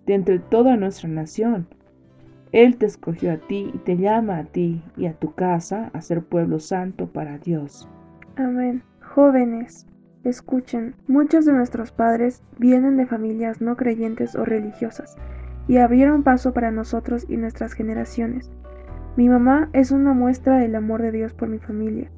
[0.06, 1.68] de entre toda nuestra nación.
[2.54, 6.00] Él te escogió a ti y te llama a ti y a tu casa a
[6.00, 7.90] ser pueblo santo para Dios.
[8.38, 8.82] Amén.
[9.02, 9.86] Jóvenes,
[10.24, 15.18] Escuchen, muchos de nuestros padres vienen de familias no creyentes o religiosas
[15.68, 18.52] y abrieron paso para nosotros y nuestras generaciones.
[19.16, 22.10] Mi mamá es una muestra del amor de Dios por mi familia,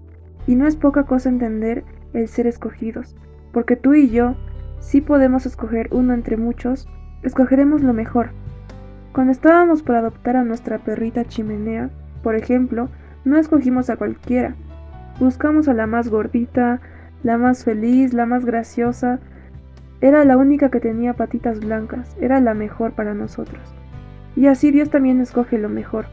[0.47, 1.83] y no es poca cosa entender
[2.13, 3.15] el ser escogidos,
[3.51, 4.35] porque tú y yo,
[4.79, 6.87] si podemos escoger uno entre muchos,
[7.23, 8.29] escogeremos lo mejor.
[9.13, 11.89] Cuando estábamos por adoptar a nuestra perrita chimenea,
[12.23, 12.89] por ejemplo,
[13.25, 14.55] no escogimos a cualquiera.
[15.19, 16.81] Buscamos a la más gordita,
[17.23, 19.19] la más feliz, la más graciosa.
[20.01, 23.61] Era la única que tenía patitas blancas, era la mejor para nosotros.
[24.35, 26.05] Y así Dios también escoge lo mejor.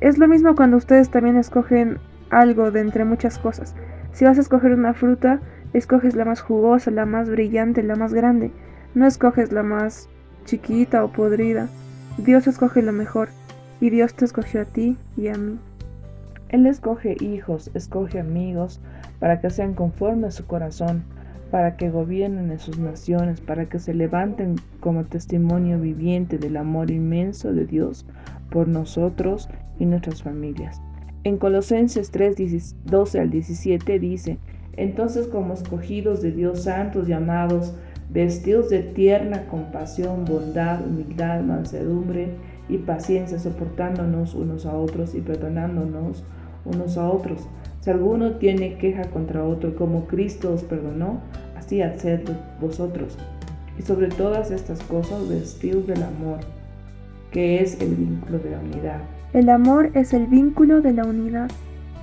[0.00, 1.98] Es lo mismo cuando ustedes también escogen
[2.30, 3.74] algo de entre muchas cosas.
[4.12, 5.40] Si vas a escoger una fruta,
[5.72, 8.50] escoges la más jugosa, la más brillante, la más grande.
[8.94, 10.08] No escoges la más
[10.44, 11.68] chiquita o podrida.
[12.16, 13.28] Dios escoge lo mejor,
[13.80, 15.58] y Dios te escogió a ti y a mí.
[16.48, 18.80] Él escoge hijos, escoge amigos,
[19.20, 21.04] para que sean conformes a su corazón,
[21.50, 26.90] para que gobiernen en sus naciones, para que se levanten como testimonio viviente del amor
[26.90, 28.06] inmenso de Dios
[28.50, 30.80] por nosotros y nuestras familias.
[31.24, 34.38] En Colosenses 3, 12 al 17 dice,
[34.76, 37.74] entonces como escogidos de Dios santos y amados,
[38.10, 42.30] vestidos de tierna compasión, bondad, humildad, mansedumbre
[42.68, 46.24] y paciencia, soportándonos unos a otros y perdonándonos
[46.64, 47.48] unos a otros.
[47.80, 51.20] Si alguno tiene queja contra otro, como Cristo os perdonó,
[51.56, 52.20] así haced
[52.60, 53.16] vosotros.
[53.78, 56.40] Y sobre todas estas cosas, vestidos del amor,
[57.30, 59.00] que es el vínculo de la unidad.
[59.32, 61.50] El amor es el vínculo de la unidad.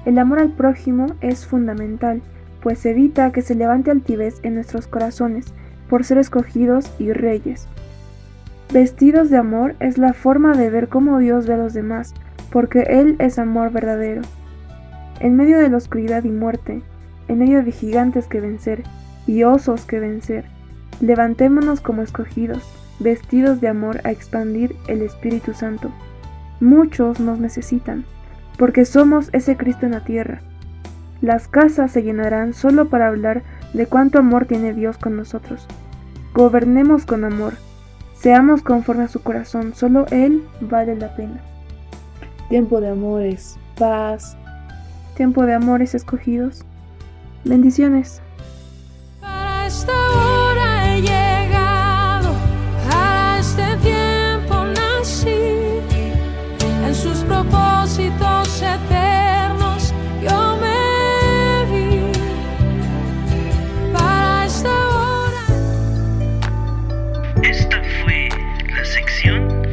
[0.06, 2.22] El amor al prójimo es fundamental,
[2.62, 5.46] pues evita que se levante altivez en nuestros corazones
[5.90, 7.68] por ser escogidos y reyes.
[8.72, 12.14] Vestidos de amor es la forma de ver cómo Dios ve a los demás,
[12.52, 14.22] porque Él es amor verdadero.
[15.20, 16.82] En medio de la oscuridad y muerte,
[17.28, 18.84] en medio de gigantes que vencer
[19.26, 20.46] y osos que vencer,
[21.00, 22.64] levantémonos como escogidos,
[23.00, 25.92] vestidos de amor a expandir el Espíritu Santo.
[26.60, 28.06] Muchos nos necesitan,
[28.58, 30.42] porque somos ese Cristo en la tierra.
[31.22, 35.66] Las casas se llenarán solo para hablar de cuánto amor tiene Dios con nosotros.
[36.34, 37.54] Gobernemos con amor,
[38.14, 41.42] seamos conforme a su corazón, solo Él vale la pena.
[42.50, 44.38] Tiempo de amores, paz,
[45.16, 46.64] tiempo de amores escogidos.
[47.46, 48.22] Bendiciones.
[49.22, 52.36] Para esta hora he llegado,
[52.92, 55.80] a este tiempo nací,
[56.86, 62.12] en sus propósitos eternos yo me vi.
[63.94, 65.44] Para esta hora.
[67.42, 68.30] Esta fue
[68.70, 69.64] la sección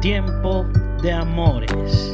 [0.00, 0.66] Tiempo
[1.02, 2.12] de Amores.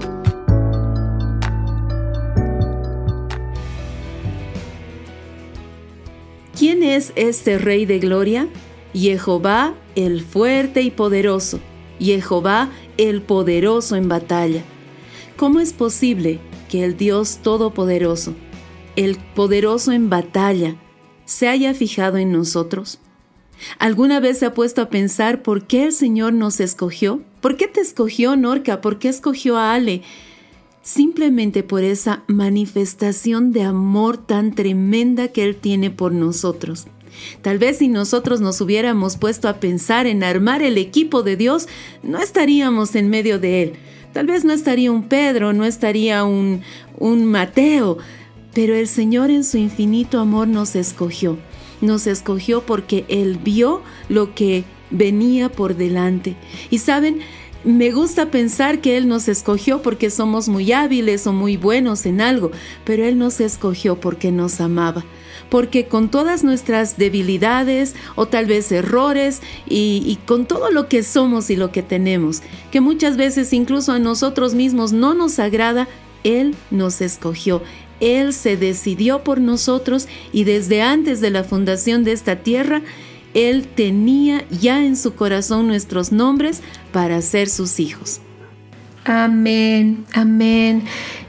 [6.62, 8.46] ¿Quién es este Rey de Gloria?
[8.94, 11.58] Jehová el fuerte y poderoso,
[11.98, 14.62] Jehová el poderoso en batalla.
[15.36, 16.38] ¿Cómo es posible
[16.70, 18.36] que el Dios Todopoderoso,
[18.94, 20.76] el poderoso en batalla,
[21.24, 23.00] se haya fijado en nosotros?
[23.80, 27.24] ¿Alguna vez se ha puesto a pensar por qué el Señor nos escogió?
[27.40, 28.80] ¿Por qué te escogió Norca?
[28.80, 30.02] ¿Por qué escogió a Ale?
[30.82, 36.86] Simplemente por esa manifestación de amor tan tremenda que Él tiene por nosotros.
[37.42, 41.68] Tal vez si nosotros nos hubiéramos puesto a pensar en armar el equipo de Dios,
[42.02, 43.72] no estaríamos en medio de Él.
[44.12, 46.62] Tal vez no estaría un Pedro, no estaría un,
[46.98, 47.98] un Mateo,
[48.54, 51.38] pero el Señor en su infinito amor nos escogió.
[51.80, 56.36] Nos escogió porque Él vio lo que venía por delante.
[56.70, 57.20] Y saben,
[57.64, 62.20] me gusta pensar que Él nos escogió porque somos muy hábiles o muy buenos en
[62.20, 62.50] algo,
[62.84, 65.04] pero Él nos escogió porque nos amaba.
[65.48, 71.02] Porque con todas nuestras debilidades o tal vez errores y, y, con todo lo que
[71.02, 75.88] somos y lo que tenemos, que muchas veces incluso a nosotros mismos no nos agrada,
[76.24, 77.62] Él nos escogió.
[78.00, 82.82] Él se decidió por nosotros y desde antes de la fundación de esta tierra,
[83.34, 88.20] él tenía ya en su corazón nuestros nombres para ser sus hijos.
[89.04, 90.84] Amén, amén.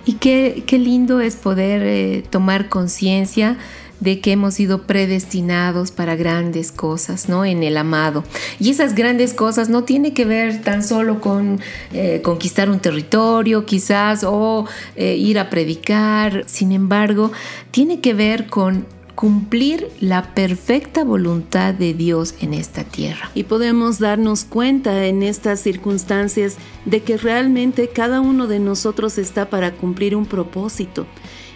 [0.05, 3.57] Y qué, qué lindo es poder eh, tomar conciencia
[4.03, 7.45] de que hemos sido predestinados para grandes cosas, ¿no?
[7.45, 8.25] En el amado.
[8.59, 11.61] Y esas grandes cosas no tiene que ver tan solo con
[11.93, 16.43] eh, conquistar un territorio, quizás, o eh, ir a predicar.
[16.47, 17.31] Sin embargo,
[17.71, 18.85] tiene que ver con
[19.15, 23.29] cumplir la perfecta voluntad de Dios en esta tierra.
[23.35, 29.49] Y podemos darnos cuenta en estas circunstancias de que realmente cada uno de nosotros está
[29.49, 31.05] para cumplir un propósito.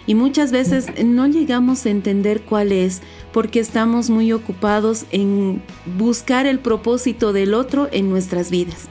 [0.06, 5.60] y muchas veces no llegamos a entender cuál es porque estamos muy ocupados en
[5.98, 8.88] buscar el propósito del otro en nuestras vidas.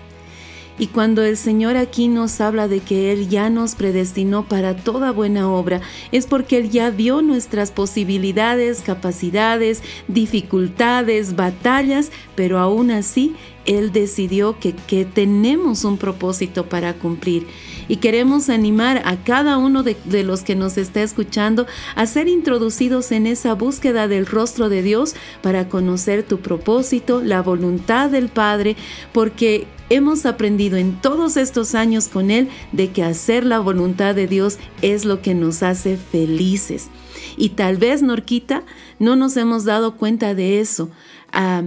[0.79, 5.11] Y cuando el Señor aquí nos habla de que Él ya nos predestinó para toda
[5.11, 13.35] buena obra, es porque Él ya vio nuestras posibilidades, capacidades, dificultades, batallas, pero aún así
[13.65, 17.47] Él decidió que, que tenemos un propósito para cumplir.
[17.87, 23.11] Y queremos animar a cada uno de, los que nos está escuchando a ser introducidos
[23.11, 28.75] en esa búsqueda del rostro de Dios para conocer tu propósito, la voluntad del Padre,
[29.13, 34.27] porque hemos aprendido en todos estos años con Él de que hacer la voluntad de
[34.27, 36.89] Dios es lo que nos hace felices.
[37.37, 38.63] Y tal vez, Norquita,
[38.99, 40.89] no nos hemos dado cuenta de eso.
[41.31, 41.63] Ah,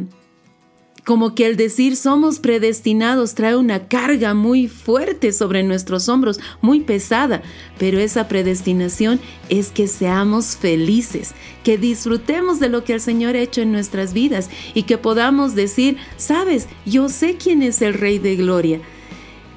[1.04, 6.80] como que el decir somos predestinados trae una carga muy fuerte sobre nuestros hombros, muy
[6.80, 7.42] pesada,
[7.78, 11.32] pero esa predestinación es que seamos felices,
[11.64, 15.54] que disfrutemos de lo que el Señor ha hecho en nuestras vidas y que podamos
[15.54, 18.80] decir, sabes, yo sé quién es el Rey de Gloria.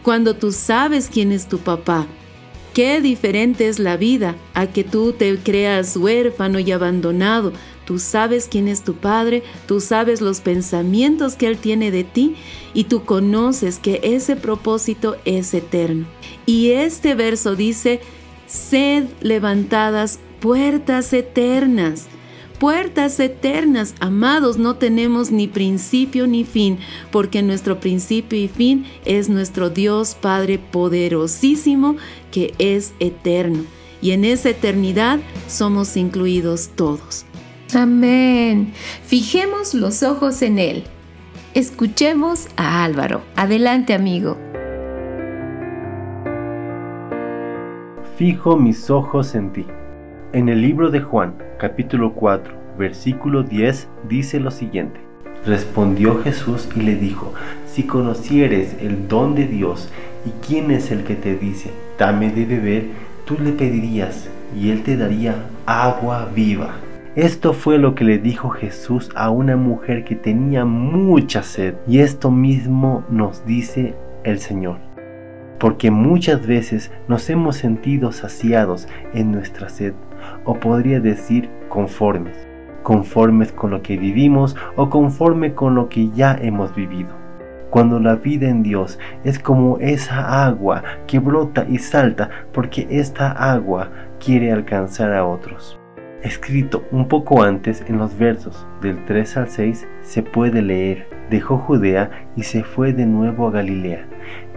[0.02, 2.08] Cuando tú sabes quién es tu papá,
[2.74, 7.54] Qué diferente es la vida a que tú te creas huérfano y abandonado.
[7.86, 12.36] Tú sabes quién es tu Padre, tú sabes los pensamientos que Él tiene de ti
[12.74, 16.06] y tú conoces que ese propósito es eterno.
[16.46, 18.02] Y este verso dice,
[18.48, 22.08] sed levantadas puertas eternas
[22.64, 23.94] puertas eternas.
[24.00, 26.80] Amados, no tenemos ni principio ni fin,
[27.12, 31.98] porque nuestro principio y fin es nuestro Dios Padre poderosísimo,
[32.32, 33.66] que es eterno.
[34.02, 35.20] Y en esa eternidad
[35.50, 37.26] somos incluidos todos.
[37.76, 38.74] Amén.
[39.06, 40.84] Fijemos los ojos en Él.
[41.54, 43.22] Escuchemos a Álvaro.
[43.36, 44.38] Adelante, amigo.
[48.18, 49.66] Fijo mis ojos en ti.
[50.34, 55.00] En el libro de Juan, capítulo 4, versículo 10, dice lo siguiente.
[55.46, 57.34] Respondió Jesús y le dijo,
[57.68, 59.90] si conocieres el don de Dios
[60.26, 62.86] y quién es el que te dice, dame de beber,
[63.26, 66.76] tú le pedirías y él te daría agua viva.
[67.16, 72.00] Esto fue lo que le dijo Jesús a una mujer que tenía mucha sed y
[72.00, 74.94] esto mismo nos dice el Señor
[75.64, 79.94] porque muchas veces nos hemos sentido saciados en nuestra sed,
[80.44, 82.36] o podría decir conformes,
[82.84, 87.12] conformes con lo que vivimos o conforme con lo que ya hemos vivido.
[87.70, 93.32] Cuando la vida en Dios es como esa agua que brota y salta porque esta
[93.32, 93.90] agua
[94.20, 95.80] quiere alcanzar a otros.
[96.24, 101.58] Escrito un poco antes en los versos del 3 al 6 se puede leer, dejó
[101.58, 104.08] Judea y se fue de nuevo a Galilea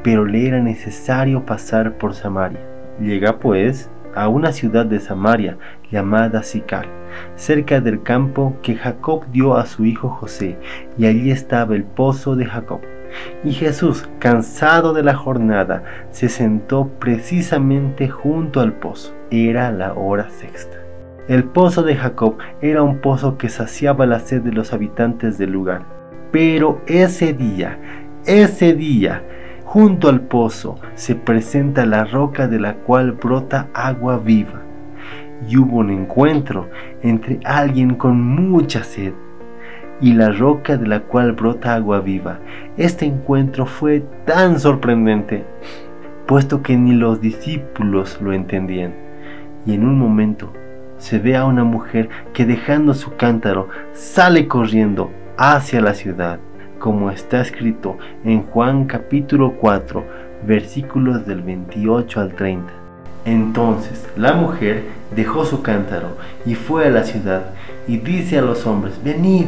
[0.07, 2.61] pero le era necesario pasar por Samaria.
[3.01, 5.59] Llega pues a una ciudad de Samaria
[5.91, 6.87] llamada Sicar,
[7.35, 10.59] cerca del campo que Jacob dio a su hijo José,
[10.97, 12.83] y allí estaba el pozo de Jacob.
[13.43, 19.13] Y Jesús, cansado de la jornada, se sentó precisamente junto al pozo.
[19.33, 20.86] Era la hora sexta.
[21.29, 25.51] El pozo de Jacob era un pozo que saciaba la sed de los habitantes del
[25.51, 25.85] lugar.
[26.31, 27.79] Pero ese día,
[28.25, 29.23] ese día,
[29.67, 34.63] Junto al pozo se presenta la roca de la cual brota agua viva.
[35.49, 36.71] Y hubo un encuentro
[37.03, 39.13] entre alguien con mucha sed
[40.01, 42.39] y la roca de la cual brota agua viva.
[42.77, 45.45] Este encuentro fue tan sorprendente,
[46.27, 48.95] puesto que ni los discípulos lo entendían.
[49.67, 50.53] Y en un momento
[50.99, 56.39] se ve a una mujer que dejando su cántaro sale corriendo hacia la ciudad
[56.79, 60.05] como está escrito en Juan capítulo 4,
[60.47, 62.73] versículos del 28 al 30.
[63.25, 64.85] Entonces la mujer
[65.15, 67.47] dejó su cántaro y fue a la ciudad
[67.89, 69.47] y dice a los hombres, venid,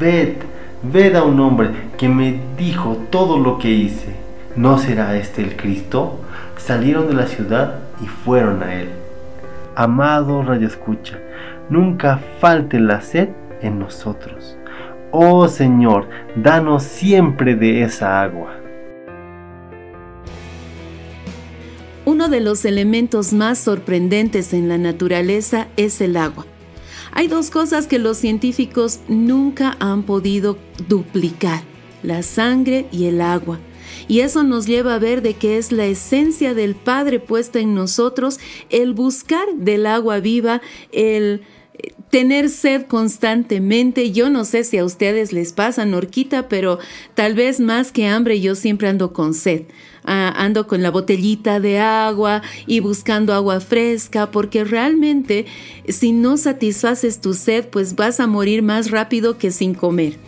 [0.00, 0.34] ved,
[0.82, 4.16] ved a un hombre que me dijo todo lo que hice.
[4.56, 6.20] ¿No será este el Cristo?
[6.56, 9.01] Salieron de la ciudad y fueron a él.
[9.74, 11.18] Amado Radio Escucha,
[11.70, 13.30] nunca falte la sed
[13.62, 14.58] en nosotros.
[15.10, 18.54] Oh Señor, danos siempre de esa agua.
[22.04, 26.44] Uno de los elementos más sorprendentes en la naturaleza es el agua.
[27.12, 30.58] Hay dos cosas que los científicos nunca han podido
[30.88, 31.62] duplicar,
[32.02, 33.58] la sangre y el agua.
[34.08, 37.74] Y eso nos lleva a ver de que es la esencia del Padre puesta en
[37.74, 38.38] nosotros,
[38.70, 40.60] el buscar del agua viva,
[40.92, 41.42] el
[42.10, 44.12] tener sed constantemente.
[44.12, 46.78] Yo no sé si a ustedes les pasa, Norquita, pero
[47.14, 49.62] tal vez más que hambre yo siempre ando con sed.
[50.04, 55.46] Ah, ando con la botellita de agua y buscando agua fresca, porque realmente
[55.88, 60.18] si no satisfaces tu sed, pues vas a morir más rápido que sin comer.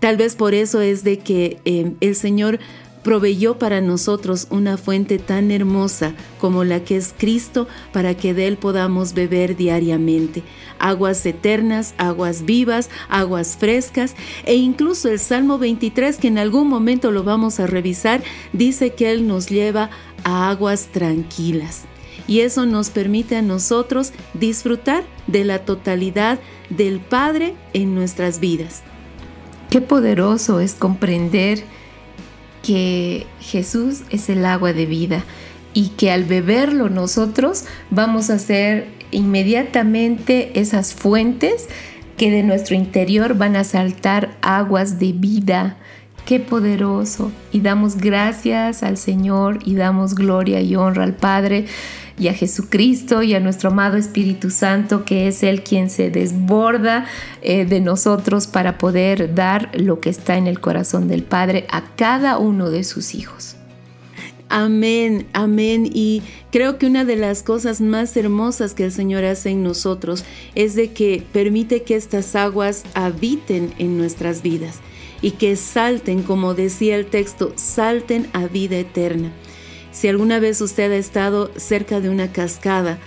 [0.00, 2.58] Tal vez por eso es de que eh, el Señor
[3.06, 8.48] proveyó para nosotros una fuente tan hermosa como la que es Cristo para que de
[8.48, 10.42] Él podamos beber diariamente.
[10.80, 17.12] Aguas eternas, aguas vivas, aguas frescas e incluso el Salmo 23 que en algún momento
[17.12, 19.88] lo vamos a revisar dice que Él nos lleva
[20.24, 21.84] a aguas tranquilas.
[22.26, 26.40] Y eso nos permite a nosotros disfrutar de la totalidad
[26.70, 28.82] del Padre en nuestras vidas.
[29.70, 31.75] Qué poderoso es comprender
[32.66, 35.22] que Jesús es el agua de vida
[35.72, 41.68] y que al beberlo nosotros vamos a ser inmediatamente esas fuentes
[42.16, 45.76] que de nuestro interior van a saltar aguas de vida.
[46.24, 47.30] Qué poderoso.
[47.52, 51.66] Y damos gracias al Señor y damos gloria y honra al Padre
[52.18, 57.06] y a Jesucristo y a nuestro amado Espíritu Santo, que es Él quien se desborda
[57.42, 61.94] eh, de nosotros para poder dar lo que está en el corazón del Padre a
[61.96, 63.56] cada uno de sus hijos.
[64.48, 65.90] Amén, amén.
[65.92, 70.24] Y creo que una de las cosas más hermosas que el Señor hace en nosotros
[70.54, 74.78] es de que permite que estas aguas habiten en nuestras vidas
[75.20, 79.32] y que salten, como decía el texto, salten a vida eterna.
[79.96, 82.98] Si alguna vez usted ha estado cerca de una cascada,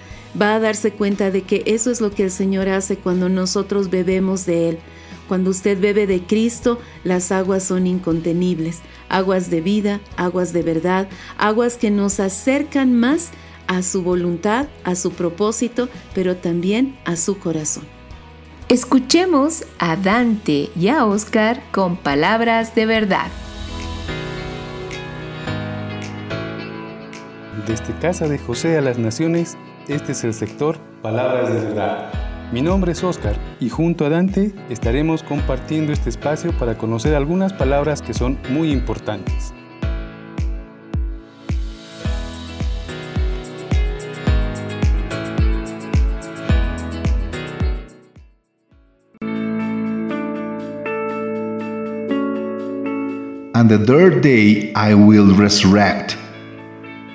[0.42, 3.92] va a darse cuenta de que eso es lo que el Señor hace cuando nosotros
[3.92, 4.80] bebemos de Él.
[5.28, 11.08] Cuando usted bebe de Cristo, las aguas son incontenibles, aguas de vida, aguas de verdad,
[11.38, 13.30] aguas que nos acercan más
[13.68, 17.84] a su voluntad, a su propósito, pero también a su corazón.
[18.68, 23.28] Escuchemos a Dante y a Oscar con palabras de verdad.
[27.68, 32.12] Desde Casa de José a las Naciones, este es el sector Palabras de Verdad.
[32.52, 37.52] Mi nombre es Oscar y junto a Dante estaremos compartiendo este espacio para conocer algunas
[37.54, 39.54] palabras que son muy importantes.
[53.56, 56.16] And the third day I will resurrect.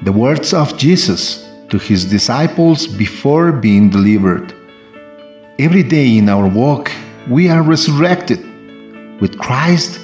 [0.05, 4.53] The words of Jesus to his disciples before being delivered.
[5.59, 6.93] Every day in our walk,
[7.27, 8.45] we are resurrected
[9.19, 9.99] with Christ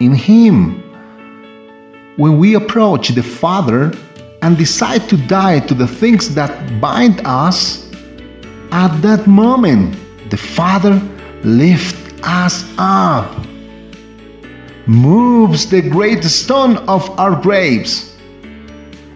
[0.00, 0.82] in Him.
[2.16, 3.92] When we approach the Father
[4.42, 7.88] and decide to die to the things that bind us,
[8.72, 9.96] at that moment,
[10.30, 11.00] the Father
[11.44, 13.30] lifts us up,
[14.88, 18.13] moves the great stone of our graves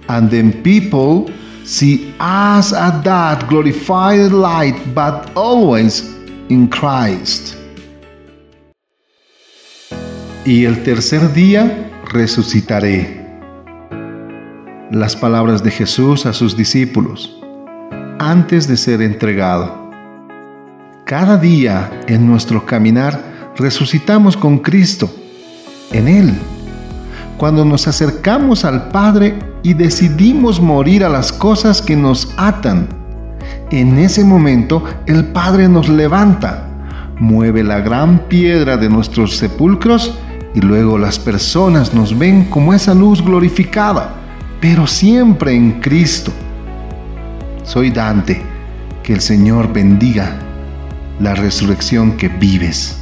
[0.09, 1.33] and then people
[1.65, 6.15] see us at that glorified light, but always
[6.49, 7.55] in Christ.
[10.45, 13.19] Y el tercer día resucitaré.
[14.91, 17.39] Las palabras de Jesús a sus discípulos
[18.19, 19.91] antes de ser entregado.
[21.05, 25.11] Cada día en nuestro caminar resucitamos con Cristo,
[25.93, 26.35] en Él.
[27.37, 32.89] Cuando nos acercamos al Padre, y decidimos morir a las cosas que nos atan.
[33.71, 36.69] En ese momento el Padre nos levanta,
[37.19, 40.19] mueve la gran piedra de nuestros sepulcros
[40.55, 44.15] y luego las personas nos ven como esa luz glorificada,
[44.61, 46.33] pero siempre en Cristo.
[47.65, 48.41] Soy Dante,
[49.03, 50.39] que el Señor bendiga
[51.21, 52.97] la resurrección que vives.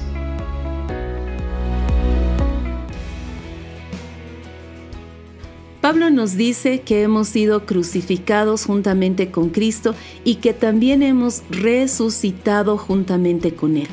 [6.35, 13.77] Dice que hemos sido crucificados juntamente con Cristo y que también hemos resucitado juntamente con
[13.77, 13.89] Él.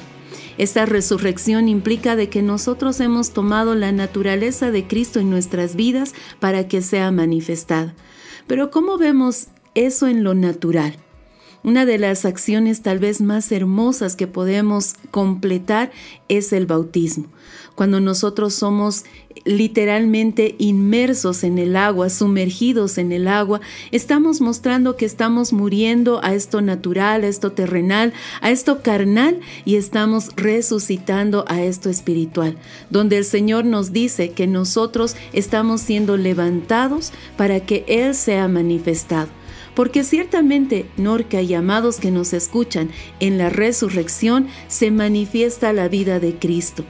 [0.58, 6.14] Esta resurrección implica de que nosotros hemos tomado la naturaleza de Cristo en nuestras vidas
[6.40, 7.96] para que sea manifestada.
[8.48, 11.03] Pero ¿cómo vemos eso en lo natural?
[11.64, 15.92] Una de las acciones tal vez más hermosas que podemos completar
[16.28, 17.28] es el bautismo.
[17.76, 19.06] Cuando nosotros somos
[19.46, 23.62] literalmente inmersos en el agua, sumergidos en el agua,
[23.92, 28.12] estamos mostrando que estamos muriendo a esto natural, a esto terrenal,
[28.42, 32.58] a esto carnal y estamos resucitando a esto espiritual,
[32.90, 39.30] donde el Señor nos dice que nosotros estamos siendo levantados para que Él sea manifestado.
[39.76, 46.20] Porque ciertamente, Norca y amados que nos escuchan, en la resurrección se manifiesta la vida
[46.20, 46.84] de Cristo.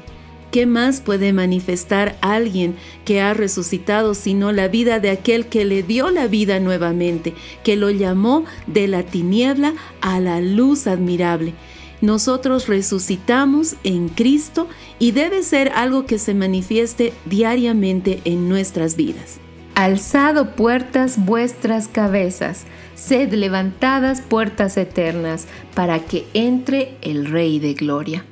[0.51, 2.75] ¿Qué más puede manifestar alguien
[3.05, 7.75] que ha resucitado sino la vida de aquel que le dio la vida nuevamente, que
[7.75, 11.55] lo llamó de la tiniebla a la luz admirable?
[12.01, 14.67] Nosotros resucitamos en Cristo
[14.99, 19.39] y debe ser algo que se manifieste diariamente en nuestras vidas.
[19.75, 28.23] Alzado puertas vuestras cabezas, sed levantadas puertas eternas, para que entre el Rey de Gloria.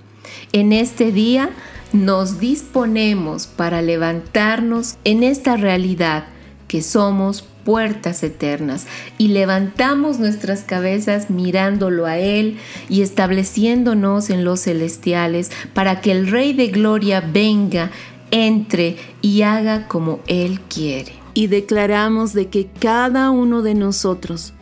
[0.54, 1.50] En este día
[1.94, 6.26] nos disponemos para levantarnos en esta realidad
[6.68, 8.86] que somos puertas eternas.
[9.18, 16.28] Y levantamos nuestras cabezas mirándolo a Él y estableciéndonos en los celestiales para que el
[16.28, 17.90] Rey de Gloria venga,
[18.30, 24.54] entre y haga como Él quiere y declaramos de que cada uno de nosotros,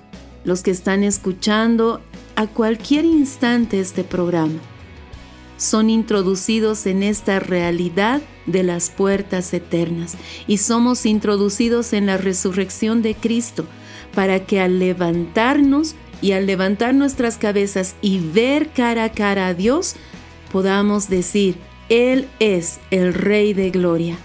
[0.44, 2.02] los que están escuchando
[2.36, 4.60] a cualquier instante este programa,
[5.58, 10.16] son introducidos en esta realidad de las puertas eternas
[10.48, 13.66] y somos introducidos en la resurrección de Cristo
[14.16, 19.54] para que al levantarnos y al levantar nuestras cabezas y ver cara a cara a
[19.54, 19.96] Dios,
[20.52, 21.56] podamos decir,
[21.90, 24.18] Él es el Rey de Gloria.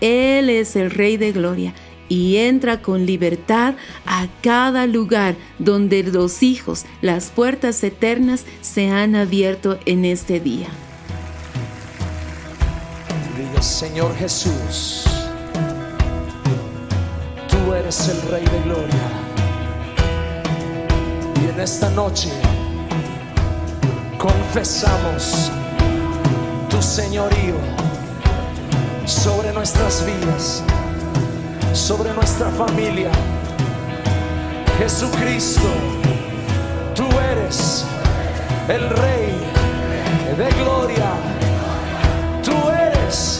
[0.00, 1.74] Él es el Rey de Gloria
[2.08, 3.74] y entra con libertad
[4.06, 10.68] a cada lugar donde los hijos, las puertas eternas se han abierto en este día.
[13.60, 15.04] Señor Jesús,
[17.48, 19.08] tú eres el Rey de Gloria.
[21.42, 22.30] Y en esta noche
[24.16, 25.50] confesamos
[26.70, 27.87] tu señorío
[29.08, 30.62] sobre nuestras vidas,
[31.72, 33.10] sobre nuestra familia.
[34.78, 35.66] Jesucristo,
[36.94, 37.86] tú eres
[38.68, 39.32] el Rey
[40.36, 41.10] de Gloria.
[42.44, 43.37] Tú eres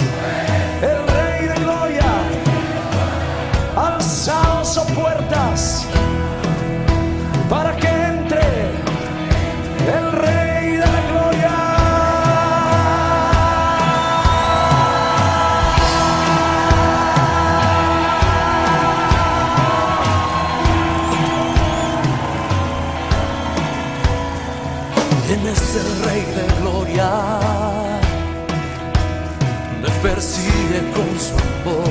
[30.03, 31.89] persigue con su amor.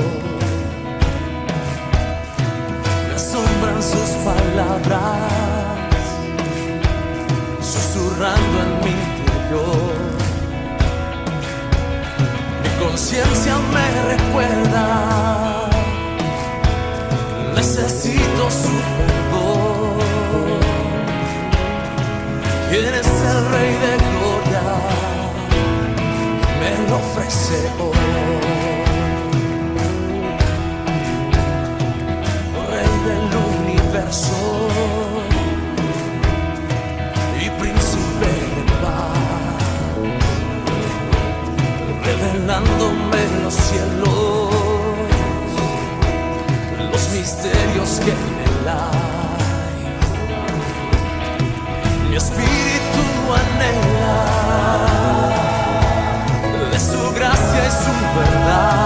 [3.08, 5.30] Me asombran sus palabras,
[7.60, 9.94] susurrando en mi interior.
[12.62, 14.84] Mi conciencia me recuerda,
[17.54, 19.98] necesito su perdón.
[22.70, 24.37] ¿Quién es el Rey de Gloria?
[26.90, 27.92] Hoy.
[32.70, 33.30] Rey del
[33.60, 34.38] universo
[37.40, 39.18] y príncipe de paz,
[42.04, 44.50] revelándome los cielos,
[46.90, 48.98] los misterios que en él hay.
[58.48, 58.77] Su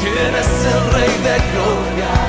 [0.01, 2.24] ¿Quién es el Rey de Gloria?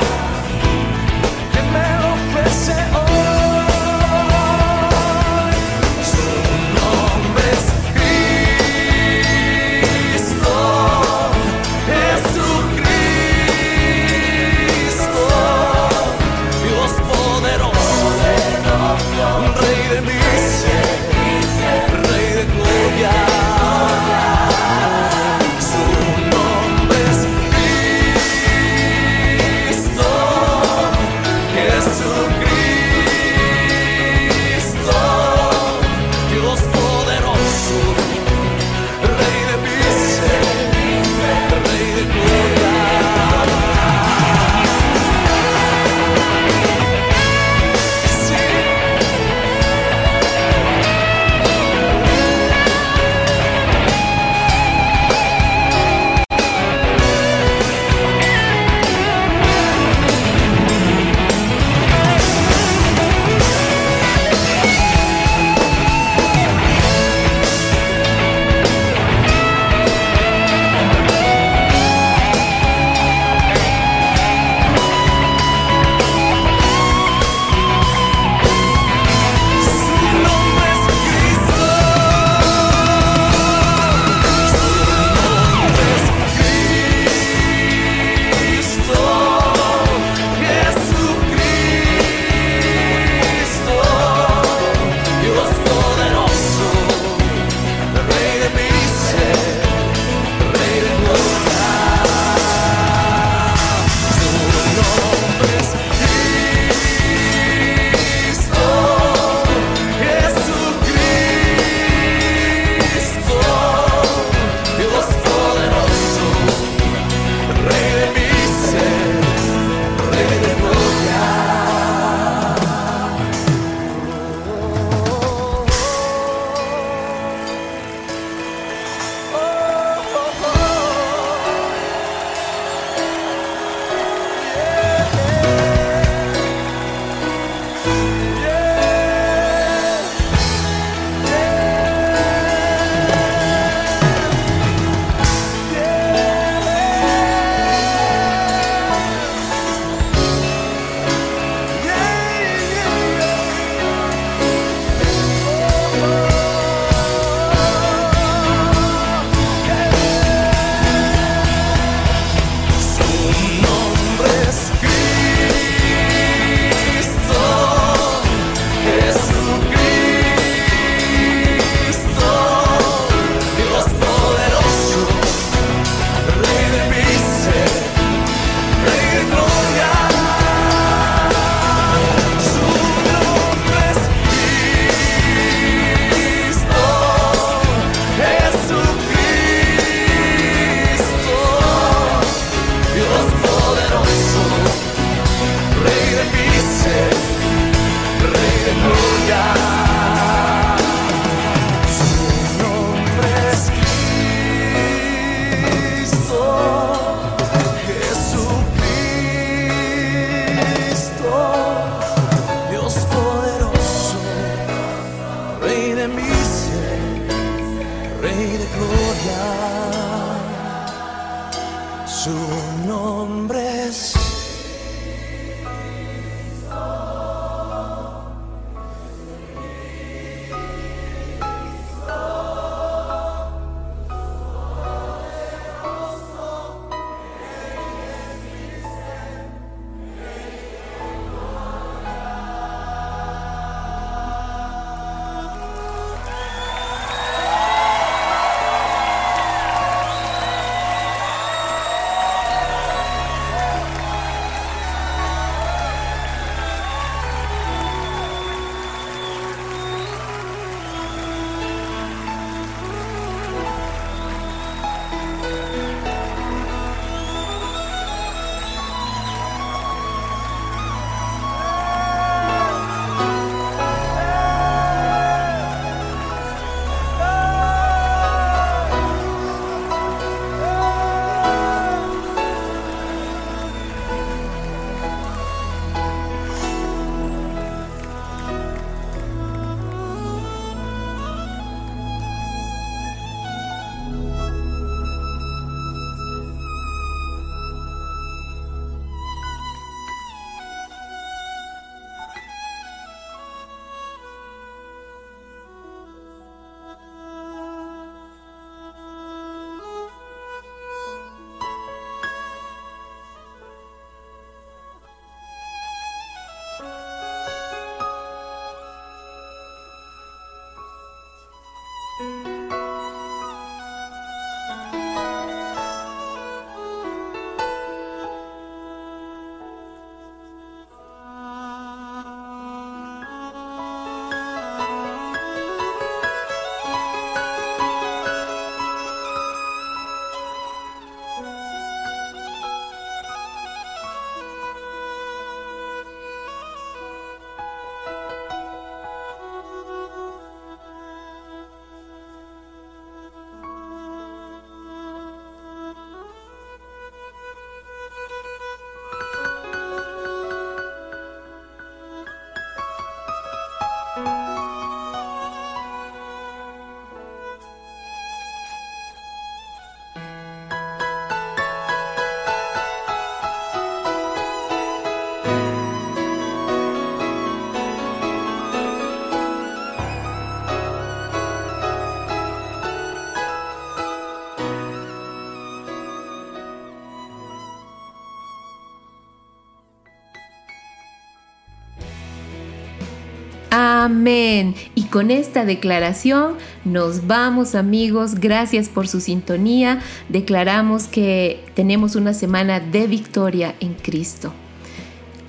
[394.26, 394.74] Amén.
[394.96, 398.34] Y con esta declaración nos vamos amigos.
[398.34, 400.02] Gracias por su sintonía.
[400.30, 404.52] Declaramos que tenemos una semana de victoria en Cristo.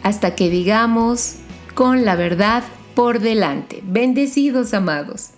[0.03, 1.37] Hasta que digamos
[1.73, 2.65] con la verdad
[2.95, 3.81] por delante.
[3.83, 5.31] Bendecidos amados.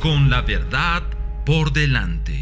[0.00, 1.02] Con la verdad
[1.44, 2.35] por delante.